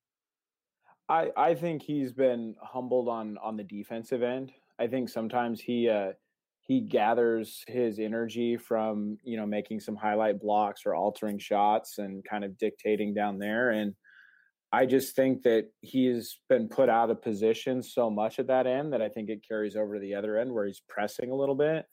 I, 1.10 1.32
I 1.38 1.56
think 1.56 1.82
he's 1.82 2.14
been 2.14 2.56
humbled 2.62 3.08
on 3.08 3.38
on 3.38 3.58
the 3.58 3.64
defensive 3.64 4.24
end. 4.24 4.52
I 4.80 4.88
think 4.88 5.10
sometimes 5.10 5.62
he 5.62 5.90
uh, 5.90 6.12
he 6.62 6.82
gathers 6.82 7.64
his 7.68 8.00
energy 8.00 8.58
from 8.58 9.18
you 9.24 9.38
know 9.38 9.46
making 9.46 9.80
some 9.80 9.96
highlight 9.96 10.40
blocks 10.40 10.82
or 10.86 10.96
altering 10.96 11.40
shots 11.40 11.98
and 11.98 12.24
kind 12.24 12.44
of 12.44 12.58
dictating 12.58 13.14
down 13.14 13.40
there. 13.40 13.72
And 13.72 13.96
I 14.72 14.86
just 14.86 15.16
think 15.16 15.44
that 15.44 15.70
he's 15.80 16.40
been 16.50 16.68
put 16.68 16.90
out 16.90 17.10
of 17.10 17.22
position 17.22 17.82
so 17.82 18.10
much 18.10 18.38
at 18.38 18.48
that 18.48 18.68
end 18.68 18.92
that 18.92 19.02
I 19.02 19.08
think 19.08 19.30
it 19.30 19.48
carries 19.48 19.78
over 19.78 19.94
to 19.94 20.00
the 20.02 20.14
other 20.14 20.38
end 20.38 20.52
where 20.52 20.66
he's 20.66 20.82
pressing 20.90 21.32
a 21.32 21.36
little 21.36 21.56
bit 21.56 21.86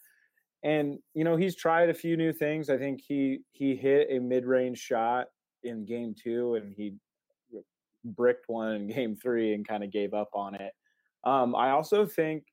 and 0.65 0.99
you 1.13 1.23
know 1.23 1.37
he's 1.37 1.55
tried 1.55 1.91
a 1.91 1.95
few 1.95 2.17
new 2.17 2.33
things. 2.33 2.71
I 2.71 2.79
think 2.79 3.01
he 3.07 3.41
he 3.53 3.77
hit 3.77 4.09
a 4.11 4.19
mid 4.19 4.47
range 4.47 4.79
shot 4.79 5.27
in 5.63 5.85
game 5.85 6.15
two, 6.21 6.55
and 6.55 6.75
he 6.75 6.95
bricked 8.05 8.49
one 8.49 8.75
in 8.75 8.87
game 8.89 9.15
three 9.15 9.55
and 9.55 9.67
kind 9.67 9.85
of 9.85 9.93
gave 9.93 10.15
up 10.15 10.31
on 10.35 10.55
it. 10.55 10.73
Um, 11.25 11.55
I 11.55 11.71
also 11.71 12.05
think, 12.05 12.45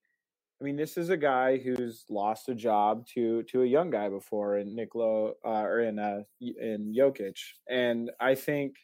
I 0.62 0.64
mean, 0.64 0.78
this 0.78 0.98
is 0.98 1.10
a 1.10 1.18
guy 1.18 1.58
who's 1.58 2.06
lost 2.10 2.50
a 2.50 2.56
job 2.56 3.06
to 3.16 3.44
to 3.44 3.64
a 3.64 3.66
young 3.66 3.90
guy 3.90 4.10
before 4.10 4.58
in 4.58 4.76
Nikola 4.76 5.32
uh, 5.46 5.64
or 5.64 5.80
in 5.80 5.98
uh, 5.98 6.22
in 6.40 6.94
Jokic, 6.98 7.40
and 7.70 8.12
I 8.20 8.36
think 8.36 8.76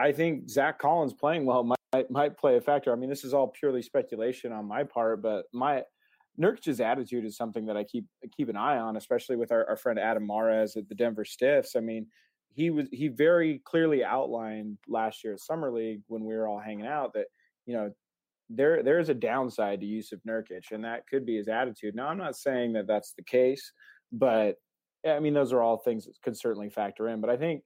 I 0.00 0.10
think 0.10 0.50
Zach 0.50 0.78
Collins 0.80 1.14
playing 1.14 1.46
well 1.46 1.62
might 1.92 2.10
might 2.10 2.36
play 2.36 2.56
a 2.56 2.60
factor. 2.60 2.92
I 2.92 2.96
mean, 2.96 3.10
this 3.10 3.24
is 3.24 3.34
all 3.34 3.48
purely 3.48 3.82
speculation 3.82 4.52
on 4.52 4.66
my 4.66 4.82
part, 4.82 5.22
but 5.22 5.44
my 5.52 5.82
Nurkic's 6.38 6.80
attitude 6.80 7.24
is 7.24 7.36
something 7.36 7.66
that 7.66 7.76
I 7.76 7.84
keep 7.84 8.06
keep 8.36 8.48
an 8.48 8.56
eye 8.56 8.78
on, 8.78 8.96
especially 8.96 9.36
with 9.36 9.52
our, 9.52 9.68
our 9.68 9.76
friend 9.76 9.98
Adam 9.98 10.26
Mares 10.26 10.76
at 10.76 10.88
the 10.88 10.94
Denver 10.94 11.24
Stiffs. 11.24 11.76
I 11.76 11.80
mean, 11.80 12.06
he 12.54 12.70
was 12.70 12.86
he 12.92 13.08
very 13.08 13.60
clearly 13.64 14.04
outlined 14.04 14.78
last 14.88 15.22
year 15.24 15.34
at 15.34 15.40
Summer 15.40 15.70
League 15.70 16.02
when 16.08 16.24
we 16.24 16.34
were 16.34 16.48
all 16.48 16.58
hanging 16.58 16.86
out 16.86 17.12
that 17.14 17.26
you 17.66 17.74
know 17.74 17.90
there 18.48 18.82
there 18.82 18.98
is 18.98 19.08
a 19.08 19.14
downside 19.14 19.80
to 19.80 19.86
Jusuf 19.86 20.20
Nurkic, 20.26 20.72
and 20.72 20.84
that 20.84 21.06
could 21.08 21.24
be 21.24 21.36
his 21.36 21.48
attitude. 21.48 21.94
Now, 21.94 22.08
I'm 22.08 22.18
not 22.18 22.36
saying 22.36 22.72
that 22.72 22.86
that's 22.86 23.12
the 23.12 23.22
case, 23.22 23.72
but 24.12 24.56
I 25.06 25.20
mean 25.20 25.34
those 25.34 25.52
are 25.52 25.62
all 25.62 25.78
things 25.78 26.06
that 26.06 26.20
could 26.22 26.36
certainly 26.36 26.70
factor 26.70 27.08
in. 27.08 27.20
But 27.20 27.30
I 27.30 27.36
think 27.36 27.62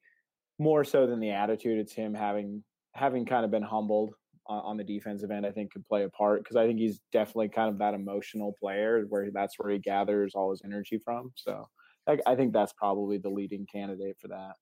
more 0.58 0.84
so 0.84 1.06
than 1.06 1.20
the 1.20 1.30
attitude, 1.30 1.78
it's 1.78 1.92
him 1.92 2.14
having 2.14 2.62
having 2.92 3.24
kind 3.24 3.44
of 3.44 3.50
been 3.50 3.62
humbled 3.62 4.14
on, 4.46 4.76
the 4.76 4.84
defensive 4.84 5.30
end, 5.30 5.46
I 5.46 5.50
think 5.50 5.72
could 5.72 5.86
play 5.86 6.04
a 6.04 6.10
part 6.10 6.42
because 6.42 6.56
I 6.56 6.66
think 6.66 6.78
he's 6.78 7.00
definitely 7.12 7.48
kind 7.48 7.70
of 7.70 7.78
that 7.78 7.94
emotional 7.94 8.54
player 8.60 9.04
where 9.08 9.30
that's 9.32 9.58
where 9.58 9.70
he 9.70 9.78
gathers 9.78 10.32
all 10.34 10.50
his 10.50 10.62
energy 10.64 10.98
from. 10.98 11.32
So 11.34 11.66
I, 12.06 12.18
I 12.26 12.34
think 12.34 12.52
that's 12.52 12.72
probably 12.72 13.18
the 13.18 13.30
leading 13.30 13.66
candidate 13.70 14.16
for 14.20 14.28
that. 14.28 14.54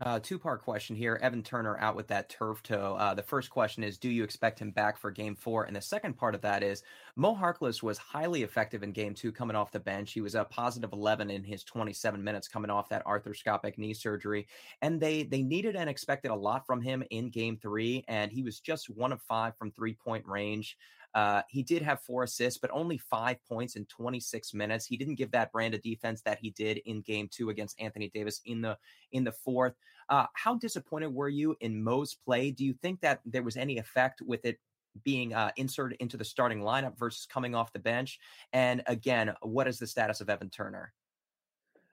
Uh, 0.00 0.18
two 0.18 0.40
part 0.40 0.60
question 0.60 0.96
here. 0.96 1.20
Evan 1.22 1.42
Turner 1.42 1.78
out 1.78 1.94
with 1.94 2.08
that 2.08 2.28
turf 2.28 2.62
toe. 2.64 2.96
Uh, 2.98 3.14
the 3.14 3.22
first 3.22 3.48
question 3.48 3.84
is 3.84 3.96
Do 3.96 4.08
you 4.08 4.24
expect 4.24 4.58
him 4.58 4.72
back 4.72 4.98
for 4.98 5.12
game 5.12 5.36
four? 5.36 5.64
And 5.64 5.76
the 5.76 5.80
second 5.80 6.14
part 6.16 6.34
of 6.34 6.40
that 6.40 6.64
is 6.64 6.82
Mo 7.14 7.34
Harkless 7.34 7.80
was 7.80 7.96
highly 7.96 8.42
effective 8.42 8.82
in 8.82 8.90
game 8.90 9.14
two 9.14 9.30
coming 9.30 9.54
off 9.54 9.70
the 9.70 9.78
bench. 9.78 10.12
He 10.12 10.20
was 10.20 10.34
a 10.34 10.44
positive 10.44 10.92
11 10.92 11.30
in 11.30 11.44
his 11.44 11.62
27 11.62 12.22
minutes 12.22 12.48
coming 12.48 12.72
off 12.72 12.88
that 12.88 13.04
arthroscopic 13.06 13.78
knee 13.78 13.94
surgery. 13.94 14.48
And 14.82 15.00
they, 15.00 15.22
they 15.22 15.42
needed 15.42 15.76
and 15.76 15.88
expected 15.88 16.32
a 16.32 16.34
lot 16.34 16.66
from 16.66 16.82
him 16.82 17.04
in 17.10 17.30
game 17.30 17.56
three. 17.56 18.04
And 18.08 18.32
he 18.32 18.42
was 18.42 18.58
just 18.58 18.90
one 18.90 19.12
of 19.12 19.22
five 19.22 19.56
from 19.56 19.70
three 19.70 19.94
point 19.94 20.26
range. 20.26 20.76
Uh, 21.14 21.42
he 21.48 21.62
did 21.62 21.82
have 21.82 22.00
four 22.00 22.24
assists, 22.24 22.58
but 22.58 22.70
only 22.72 22.98
five 22.98 23.36
points 23.48 23.76
in 23.76 23.84
26 23.86 24.52
minutes. 24.52 24.84
He 24.84 24.96
didn't 24.96 25.14
give 25.14 25.30
that 25.30 25.52
brand 25.52 25.74
of 25.74 25.82
defense 25.82 26.22
that 26.22 26.38
he 26.40 26.50
did 26.50 26.78
in 26.78 27.02
game 27.02 27.28
two 27.30 27.50
against 27.50 27.80
Anthony 27.80 28.08
Davis 28.08 28.40
in 28.44 28.60
the 28.60 28.76
in 29.12 29.24
the 29.24 29.32
fourth. 29.32 29.74
Uh, 30.08 30.26
how 30.34 30.56
disappointed 30.56 31.14
were 31.14 31.28
you 31.28 31.56
in 31.60 31.82
Mo's 31.82 32.14
play? 32.14 32.50
Do 32.50 32.64
you 32.64 32.74
think 32.74 33.00
that 33.00 33.20
there 33.24 33.42
was 33.42 33.56
any 33.56 33.78
effect 33.78 34.22
with 34.22 34.44
it 34.44 34.58
being 35.02 35.34
uh, 35.34 35.50
inserted 35.56 35.96
into 36.00 36.16
the 36.16 36.24
starting 36.24 36.60
lineup 36.60 36.98
versus 36.98 37.26
coming 37.26 37.54
off 37.54 37.72
the 37.72 37.78
bench? 37.78 38.18
And 38.52 38.82
again, 38.86 39.34
what 39.42 39.68
is 39.68 39.78
the 39.78 39.86
status 39.86 40.20
of 40.20 40.28
Evan 40.28 40.50
Turner? 40.50 40.92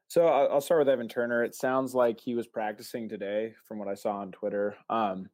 So 0.08 0.28
I'll 0.28 0.60
start 0.60 0.80
with 0.80 0.90
Evan 0.90 1.08
Turner. 1.08 1.42
It 1.42 1.56
sounds 1.56 1.96
like 1.96 2.20
he 2.20 2.36
was 2.36 2.46
practicing 2.46 3.08
today, 3.08 3.54
from 3.66 3.80
what 3.80 3.88
I 3.88 3.94
saw 3.94 4.18
on 4.18 4.34
Twitter. 4.34 4.76
Um, 4.90 5.30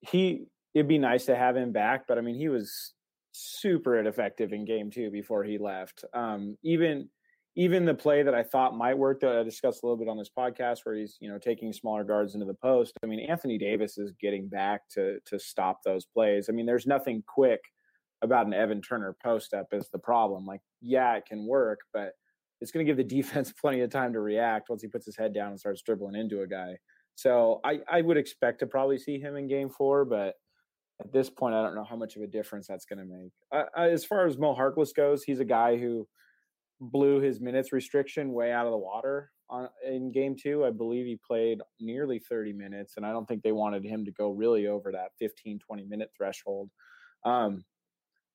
he 0.00 0.46
it'd 0.74 0.88
be 0.88 0.98
nice 0.98 1.26
to 1.26 1.36
have 1.36 1.56
him 1.56 1.72
back, 1.72 2.06
but 2.06 2.18
I 2.18 2.20
mean, 2.20 2.36
he 2.36 2.48
was 2.48 2.94
super 3.32 3.98
ineffective 3.98 4.52
in 4.52 4.64
game 4.64 4.90
two 4.90 5.10
before 5.10 5.44
he 5.44 5.58
left. 5.58 6.04
Um, 6.14 6.56
even 6.62 7.08
even 7.56 7.84
the 7.84 7.94
play 7.94 8.22
that 8.22 8.34
I 8.34 8.44
thought 8.44 8.76
might 8.76 8.96
work 8.96 9.20
that 9.20 9.36
I 9.36 9.42
discussed 9.42 9.82
a 9.82 9.86
little 9.86 9.98
bit 9.98 10.08
on 10.08 10.16
this 10.16 10.30
podcast, 10.36 10.78
where 10.84 10.94
he's 10.94 11.16
you 11.20 11.30
know 11.30 11.38
taking 11.38 11.72
smaller 11.72 12.04
guards 12.04 12.34
into 12.34 12.46
the 12.46 12.54
post. 12.54 12.92
I 13.02 13.06
mean, 13.06 13.20
Anthony 13.20 13.58
Davis 13.58 13.98
is 13.98 14.12
getting 14.20 14.48
back 14.48 14.82
to 14.90 15.18
to 15.26 15.38
stop 15.38 15.80
those 15.84 16.06
plays. 16.06 16.48
I 16.48 16.52
mean, 16.52 16.66
there's 16.66 16.86
nothing 16.86 17.22
quick 17.26 17.60
about 18.22 18.46
an 18.46 18.54
Evan 18.54 18.82
Turner 18.82 19.16
post 19.22 19.54
up 19.54 19.68
is 19.72 19.88
the 19.92 19.98
problem. 19.98 20.44
Like, 20.44 20.60
yeah, 20.80 21.14
it 21.16 21.24
can 21.26 21.46
work, 21.46 21.80
but 21.92 22.12
it's 22.60 22.70
going 22.70 22.84
to 22.84 22.90
give 22.90 22.98
the 22.98 23.16
defense 23.16 23.52
plenty 23.52 23.80
of 23.80 23.90
time 23.90 24.12
to 24.12 24.20
react 24.20 24.68
once 24.68 24.82
he 24.82 24.88
puts 24.88 25.06
his 25.06 25.16
head 25.16 25.32
down 25.32 25.50
and 25.50 25.60
starts 25.60 25.82
dribbling 25.82 26.14
into 26.14 26.42
a 26.42 26.46
guy. 26.46 26.76
So 27.14 27.60
I, 27.64 27.80
I 27.90 28.00
would 28.02 28.16
expect 28.16 28.60
to 28.60 28.66
probably 28.66 28.98
see 28.98 29.18
him 29.18 29.36
in 29.36 29.48
game 29.48 29.68
four, 29.68 30.04
but 30.04 30.34
at 31.00 31.12
this 31.12 31.30
point, 31.30 31.54
I 31.54 31.62
don't 31.62 31.74
know 31.74 31.84
how 31.84 31.96
much 31.96 32.16
of 32.16 32.22
a 32.22 32.26
difference 32.26 32.66
that's 32.66 32.84
going 32.84 32.98
to 32.98 33.04
make. 33.04 33.32
Uh, 33.52 33.64
as 33.76 34.04
far 34.04 34.26
as 34.26 34.38
Mo 34.38 34.54
Harkless 34.54 34.94
goes, 34.94 35.22
he's 35.22 35.40
a 35.40 35.44
guy 35.44 35.76
who 35.76 36.06
blew 36.80 37.20
his 37.20 37.40
minutes 37.40 37.72
restriction 37.72 38.32
way 38.32 38.52
out 38.52 38.66
of 38.66 38.72
the 38.72 38.78
water 38.78 39.30
on, 39.48 39.68
in 39.86 40.12
game 40.12 40.36
two. 40.40 40.64
I 40.64 40.70
believe 40.70 41.06
he 41.06 41.18
played 41.26 41.60
nearly 41.80 42.18
30 42.18 42.52
minutes, 42.52 42.94
and 42.96 43.06
I 43.06 43.12
don't 43.12 43.26
think 43.26 43.42
they 43.42 43.52
wanted 43.52 43.84
him 43.84 44.04
to 44.04 44.12
go 44.12 44.30
really 44.30 44.66
over 44.66 44.92
that 44.92 45.10
15, 45.18 45.58
20 45.58 45.84
minute 45.84 46.10
threshold. 46.16 46.70
Um, 47.24 47.64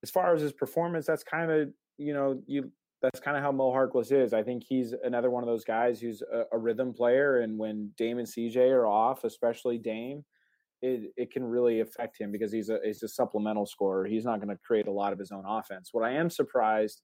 as 0.03 0.09
far 0.09 0.35
as 0.35 0.41
his 0.41 0.53
performance, 0.53 1.05
that's 1.05 1.23
kind 1.23 1.51
of, 1.51 1.69
you 1.97 2.13
know, 2.13 2.41
you 2.47 2.71
that's 3.01 3.19
kind 3.19 3.37
of 3.37 3.43
how 3.43 3.51
Mo 3.51 3.71
Harkless 3.71 4.11
is. 4.11 4.33
I 4.33 4.41
think 4.41 4.63
he's 4.67 4.93
another 5.03 5.29
one 5.29 5.43
of 5.43 5.47
those 5.47 5.65
guys 5.65 5.99
who's 5.99 6.21
a, 6.21 6.43
a 6.53 6.57
rhythm 6.57 6.93
player, 6.93 7.39
and 7.39 7.57
when 7.57 7.91
Dame 7.97 8.19
and 8.19 8.27
CJ 8.27 8.71
are 8.71 8.87
off, 8.87 9.23
especially 9.23 9.77
Dame, 9.77 10.23
it, 10.81 11.11
it 11.17 11.31
can 11.31 11.43
really 11.43 11.79
affect 11.79 12.19
him 12.19 12.31
because 12.31 12.51
he's 12.51 12.69
a 12.69 12.79
he's 12.83 13.03
a 13.03 13.07
supplemental 13.07 13.65
scorer. 13.65 14.05
He's 14.05 14.25
not 14.25 14.39
going 14.39 14.55
to 14.55 14.61
create 14.65 14.87
a 14.87 14.91
lot 14.91 15.13
of 15.13 15.19
his 15.19 15.31
own 15.31 15.43
offense. 15.47 15.89
What 15.91 16.03
I 16.03 16.11
am 16.11 16.29
surprised 16.29 17.01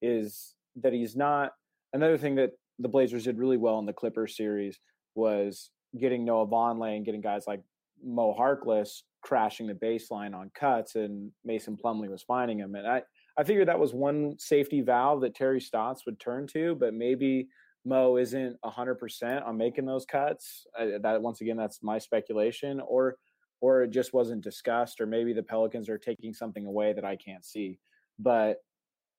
is 0.00 0.54
that 0.76 0.92
he's 0.92 1.16
not. 1.16 1.52
Another 1.92 2.16
thing 2.16 2.36
that 2.36 2.52
the 2.78 2.88
Blazers 2.88 3.24
did 3.24 3.38
really 3.38 3.58
well 3.58 3.78
in 3.78 3.86
the 3.86 3.92
Clippers 3.92 4.36
series 4.36 4.78
was 5.14 5.70
getting 5.98 6.24
Noah 6.24 6.46
Vonleh 6.46 6.96
and 6.96 7.04
getting 7.04 7.20
guys 7.20 7.44
like 7.46 7.60
Mo 8.02 8.34
Harkless 8.38 9.02
crashing 9.22 9.66
the 9.66 9.74
baseline 9.74 10.34
on 10.34 10.50
cuts, 10.54 10.96
and 10.96 11.30
Mason 11.44 11.76
Plumlee 11.76 12.10
was 12.10 12.22
finding 12.22 12.58
him. 12.58 12.74
And 12.74 12.86
I 12.86 13.02
I 13.38 13.44
figured 13.44 13.68
that 13.68 13.78
was 13.78 13.94
one 13.94 14.36
safety 14.38 14.80
valve 14.80 15.20
that 15.22 15.34
Terry 15.34 15.60
Stotts 15.60 16.04
would 16.06 16.20
turn 16.20 16.46
to, 16.48 16.74
but 16.74 16.94
maybe 16.94 17.48
Mo 17.84 18.16
isn't 18.16 18.56
100% 18.64 19.46
on 19.46 19.56
making 19.56 19.86
those 19.86 20.04
cuts. 20.04 20.66
I, 20.78 20.98
that 21.02 21.22
once 21.22 21.40
again, 21.40 21.56
that's 21.56 21.82
my 21.82 21.98
speculation, 21.98 22.80
or 22.80 23.16
or 23.60 23.82
it 23.82 23.90
just 23.90 24.12
wasn't 24.12 24.42
discussed, 24.42 25.00
or 25.00 25.06
maybe 25.06 25.32
the 25.32 25.42
Pelicans 25.42 25.88
are 25.88 25.98
taking 25.98 26.34
something 26.34 26.66
away 26.66 26.92
that 26.92 27.04
I 27.04 27.16
can't 27.16 27.44
see. 27.44 27.78
But 28.18 28.58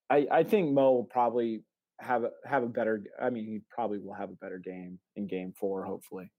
I, 0.10 0.28
I 0.30 0.44
think 0.44 0.74
Mo 0.74 0.92
will 0.92 1.04
probably 1.06 1.64
have 2.00 2.24
a, 2.26 2.32
have 2.46 2.64
a 2.64 2.68
better. 2.68 3.04
I 3.22 3.30
mean, 3.30 3.46
he 3.46 3.62
probably 3.70 4.00
will 4.00 4.14
have 4.14 4.30
a 4.30 4.36
better 4.36 4.60
game 4.60 5.00
in 5.16 5.28
Game 5.28 5.54
Four, 5.58 5.86
hopefully. 5.86 6.30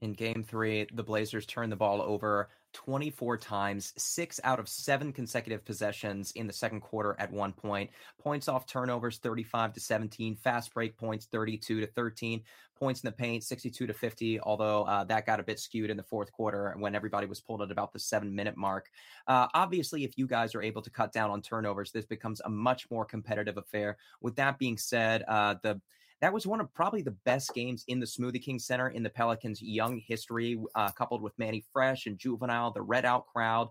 In 0.00 0.12
game 0.12 0.44
three, 0.44 0.86
the 0.92 1.02
Blazers 1.02 1.44
turned 1.46 1.72
the 1.72 1.76
ball 1.76 2.00
over 2.00 2.48
24 2.72 3.38
times, 3.38 3.92
six 3.96 4.38
out 4.44 4.60
of 4.60 4.68
seven 4.68 5.12
consecutive 5.12 5.64
possessions 5.64 6.30
in 6.32 6.46
the 6.46 6.52
second 6.52 6.80
quarter 6.80 7.16
at 7.18 7.32
one 7.32 7.52
point. 7.52 7.90
Points 8.22 8.46
off 8.46 8.66
turnovers 8.66 9.18
35 9.18 9.72
to 9.72 9.80
17, 9.80 10.36
fast 10.36 10.72
break 10.72 10.96
points 10.96 11.26
32 11.26 11.80
to 11.80 11.86
13, 11.86 12.42
points 12.78 13.02
in 13.02 13.08
the 13.08 13.12
paint 13.12 13.42
62 13.42 13.88
to 13.88 13.92
50, 13.92 14.40
although 14.40 14.84
uh, 14.84 15.02
that 15.04 15.26
got 15.26 15.40
a 15.40 15.42
bit 15.42 15.58
skewed 15.58 15.90
in 15.90 15.96
the 15.96 16.02
fourth 16.04 16.30
quarter 16.30 16.74
when 16.78 16.94
everybody 16.94 17.26
was 17.26 17.40
pulled 17.40 17.62
at 17.62 17.70
about 17.72 17.92
the 17.92 17.98
seven 17.98 18.34
minute 18.34 18.56
mark. 18.56 18.88
Uh, 19.26 19.48
obviously, 19.54 20.04
if 20.04 20.16
you 20.16 20.28
guys 20.28 20.54
are 20.54 20.62
able 20.62 20.82
to 20.82 20.90
cut 20.90 21.12
down 21.12 21.30
on 21.30 21.42
turnovers, 21.42 21.90
this 21.90 22.06
becomes 22.06 22.40
a 22.44 22.48
much 22.48 22.88
more 22.90 23.04
competitive 23.04 23.56
affair. 23.56 23.96
With 24.20 24.36
that 24.36 24.58
being 24.58 24.78
said, 24.78 25.24
uh, 25.26 25.56
the 25.62 25.80
that 26.20 26.32
was 26.32 26.46
one 26.46 26.60
of 26.60 26.72
probably 26.74 27.02
the 27.02 27.16
best 27.24 27.54
games 27.54 27.84
in 27.88 28.00
the 28.00 28.06
Smoothie 28.06 28.42
King 28.42 28.58
Center 28.58 28.88
in 28.88 29.02
the 29.02 29.10
Pelicans' 29.10 29.62
young 29.62 29.98
history, 29.98 30.60
uh, 30.74 30.90
coupled 30.90 31.22
with 31.22 31.38
Mannie 31.38 31.64
Fresh 31.72 32.06
and 32.06 32.18
Juvenile, 32.18 32.72
the 32.72 32.82
red 32.82 33.04
out 33.04 33.26
crowd. 33.26 33.68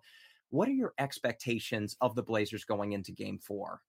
What 0.49 0.69
are 0.69 0.73
your 0.73 0.93
expectations 0.97 1.97
of 1.99 2.15
the 2.15 2.23
Blazers 2.23 2.63
going 2.63 2.93
into 2.93 3.11
game 3.11 3.39
four? 3.39 3.81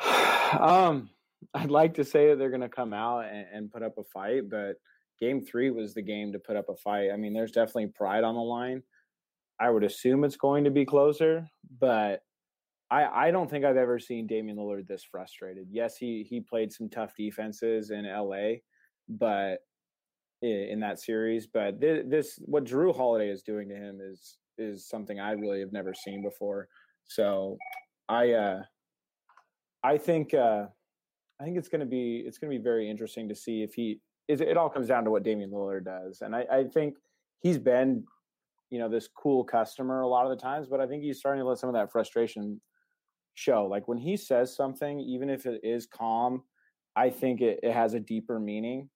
Um, 0.52 1.08
I'd 1.54 1.70
like 1.70 1.94
to 1.94 2.04
say 2.04 2.28
that 2.28 2.38
they're 2.38 2.50
going 2.50 2.60
to 2.60 2.68
come 2.68 2.92
out 2.92 3.20
and, 3.20 3.46
and, 3.50 3.72
put 3.72 3.82
up 3.82 3.96
a 3.96 4.04
fight, 4.04 4.50
but 4.50 4.74
game 5.18 5.40
three 5.40 5.70
was 5.70 5.94
the 5.94 6.02
game 6.02 6.30
to 6.32 6.38
put 6.38 6.56
up 6.56 6.68
a 6.68 6.76
fight. 6.76 7.10
I 7.10 7.16
mean, 7.16 7.32
there's 7.32 7.52
definitely 7.52 7.86
pride 7.86 8.22
on 8.22 8.34
the 8.34 8.42
line. 8.42 8.82
I 9.58 9.70
would 9.70 9.82
assume 9.82 10.24
it's 10.24 10.36
going 10.36 10.64
to 10.64 10.70
be 10.70 10.84
closer, 10.84 11.48
but 11.80 12.22
I, 12.92 13.28
I 13.28 13.30
don't 13.30 13.48
think 13.48 13.64
I've 13.64 13.78
ever 13.78 13.98
seen 13.98 14.26
Damian 14.26 14.58
Lillard 14.58 14.86
this 14.86 15.02
frustrated. 15.02 15.66
Yes, 15.70 15.96
he 15.96 16.26
he 16.28 16.40
played 16.40 16.70
some 16.70 16.90
tough 16.90 17.14
defenses 17.16 17.90
in 17.90 18.04
LA, 18.04 18.56
but 19.08 19.60
in 20.42 20.80
that 20.80 21.00
series, 21.00 21.46
but 21.46 21.80
this, 21.80 22.02
this 22.06 22.38
what 22.44 22.64
Jrue 22.64 22.94
Holiday 22.94 23.30
is 23.30 23.42
doing 23.42 23.68
to 23.68 23.74
him 23.74 24.00
is 24.02 24.36
is 24.58 24.86
something 24.86 25.18
I 25.18 25.32
really 25.32 25.60
have 25.60 25.72
never 25.72 25.94
seen 25.94 26.22
before. 26.22 26.68
So 27.04 27.56
I 28.10 28.32
uh 28.32 28.62
I 29.82 29.96
think 29.96 30.34
uh 30.34 30.66
I 31.40 31.44
think 31.44 31.56
it's 31.56 31.68
gonna 31.68 31.86
be 31.86 32.24
it's 32.26 32.36
gonna 32.36 32.50
be 32.50 32.58
very 32.58 32.90
interesting 32.90 33.26
to 33.30 33.34
see 33.34 33.62
if 33.62 33.72
he 33.72 34.00
is 34.28 34.42
it 34.42 34.58
all 34.58 34.68
comes 34.68 34.88
down 34.88 35.04
to 35.04 35.10
what 35.10 35.22
Damian 35.22 35.50
Lillard 35.50 35.84
does. 35.84 36.20
And 36.20 36.36
I, 36.36 36.44
I 36.52 36.64
think 36.64 36.96
he's 37.40 37.58
been, 37.58 38.04
you 38.68 38.78
know, 38.78 38.88
this 38.88 39.08
cool 39.08 39.44
customer 39.44 40.02
a 40.02 40.08
lot 40.08 40.26
of 40.26 40.36
the 40.36 40.42
times, 40.42 40.66
but 40.68 40.80
I 40.80 40.86
think 40.86 41.02
he's 41.02 41.20
starting 41.20 41.42
to 41.42 41.48
let 41.48 41.58
some 41.58 41.70
of 41.70 41.74
that 41.74 41.90
frustration 41.90 42.60
show. 43.34 43.66
Like 43.66 43.88
when 43.88 43.98
he 43.98 44.16
says 44.16 44.54
something, 44.54 45.00
even 45.00 45.30
if 45.30 45.46
it 45.46 45.60
is 45.62 45.86
calm, 45.86 46.42
I 46.96 47.10
think 47.10 47.40
it, 47.40 47.60
it 47.62 47.72
has 47.72 47.94
a 47.94 48.00
deeper 48.00 48.38
meaning. 48.38 48.88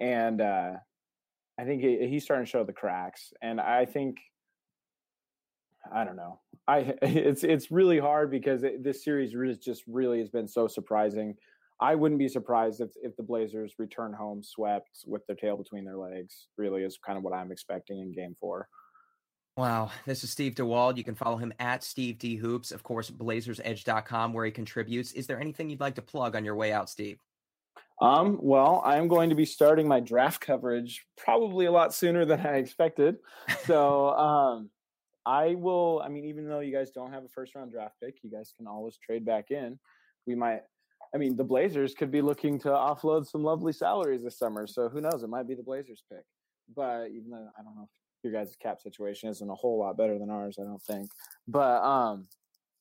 And 0.00 0.40
uh, 0.40 0.72
I 1.58 1.64
think 1.64 1.82
it, 1.82 2.08
he's 2.08 2.24
starting 2.24 2.46
to 2.46 2.50
show 2.50 2.64
the 2.64 2.72
cracks. 2.72 3.32
And 3.42 3.60
I 3.60 3.84
think, 3.84 4.16
I 5.94 6.04
don't 6.04 6.16
know. 6.16 6.40
I 6.66 6.94
it's 7.02 7.44
it's 7.44 7.70
really 7.70 7.98
hard 7.98 8.30
because 8.30 8.62
it, 8.62 8.82
this 8.82 9.04
series 9.04 9.34
really 9.34 9.56
just 9.56 9.82
really 9.86 10.18
has 10.18 10.30
been 10.30 10.48
so 10.48 10.66
surprising. 10.66 11.34
I 11.80 11.94
wouldn't 11.94 12.18
be 12.18 12.28
surprised 12.28 12.80
if 12.80 12.90
if 13.02 13.16
the 13.16 13.22
Blazers 13.22 13.74
return 13.78 14.12
home 14.12 14.42
swept 14.42 15.04
with 15.06 15.26
their 15.26 15.36
tail 15.36 15.56
between 15.56 15.84
their 15.84 15.98
legs. 15.98 16.48
Really 16.56 16.82
is 16.82 16.98
kind 17.04 17.18
of 17.18 17.24
what 17.24 17.34
I'm 17.34 17.52
expecting 17.52 18.00
in 18.00 18.12
Game 18.12 18.34
Four. 18.40 18.68
Wow. 19.56 19.92
This 20.04 20.24
is 20.24 20.30
Steve 20.30 20.56
DeWald. 20.56 20.96
You 20.96 21.04
can 21.04 21.14
follow 21.14 21.36
him 21.36 21.52
at 21.60 21.84
Steve 21.84 22.18
D 22.18 22.34
Hoops, 22.34 22.72
of 22.72 22.82
course, 22.82 23.08
blazersedge.com, 23.08 24.32
where 24.32 24.44
he 24.44 24.50
contributes. 24.50 25.12
Is 25.12 25.28
there 25.28 25.40
anything 25.40 25.70
you'd 25.70 25.80
like 25.80 25.94
to 25.94 26.02
plug 26.02 26.34
on 26.34 26.44
your 26.44 26.56
way 26.56 26.72
out, 26.72 26.90
Steve? 26.90 27.20
Um, 28.00 28.40
well, 28.42 28.82
I'm 28.84 29.06
going 29.06 29.30
to 29.30 29.36
be 29.36 29.44
starting 29.44 29.86
my 29.86 30.00
draft 30.00 30.40
coverage 30.40 31.06
probably 31.16 31.66
a 31.66 31.70
lot 31.70 31.94
sooner 31.94 32.24
than 32.24 32.40
I 32.40 32.56
expected. 32.56 33.18
So 33.64 34.08
um, 34.18 34.70
I 35.24 35.54
will, 35.54 36.02
I 36.04 36.08
mean, 36.08 36.24
even 36.24 36.48
though 36.48 36.58
you 36.58 36.72
guys 36.72 36.90
don't 36.90 37.12
have 37.12 37.24
a 37.24 37.28
first 37.28 37.54
round 37.54 37.70
draft 37.70 37.94
pick, 38.02 38.16
you 38.22 38.30
guys 38.30 38.52
can 38.56 38.66
always 38.66 38.98
trade 38.98 39.24
back 39.24 39.52
in. 39.52 39.78
We 40.26 40.34
might, 40.34 40.62
I 41.14 41.18
mean, 41.18 41.36
the 41.36 41.44
Blazers 41.44 41.94
could 41.94 42.10
be 42.10 42.22
looking 42.22 42.58
to 42.60 42.70
offload 42.70 43.26
some 43.28 43.44
lovely 43.44 43.72
salaries 43.72 44.24
this 44.24 44.36
summer. 44.36 44.66
So 44.66 44.88
who 44.88 45.00
knows? 45.00 45.22
It 45.22 45.30
might 45.30 45.46
be 45.46 45.54
the 45.54 45.62
Blazers 45.62 46.02
pick. 46.10 46.24
But 46.74 47.10
even 47.10 47.30
though 47.30 47.48
I 47.56 47.62
don't 47.62 47.76
know 47.76 47.88
your 48.24 48.32
guys' 48.32 48.56
cap 48.60 48.80
situation 48.80 49.28
isn't 49.28 49.50
a 49.50 49.54
whole 49.54 49.78
lot 49.78 49.96
better 49.96 50.18
than 50.18 50.30
ours, 50.30 50.58
I 50.60 50.64
don't 50.64 50.82
think. 50.82 51.10
But 51.46 51.82
um, 51.82 52.26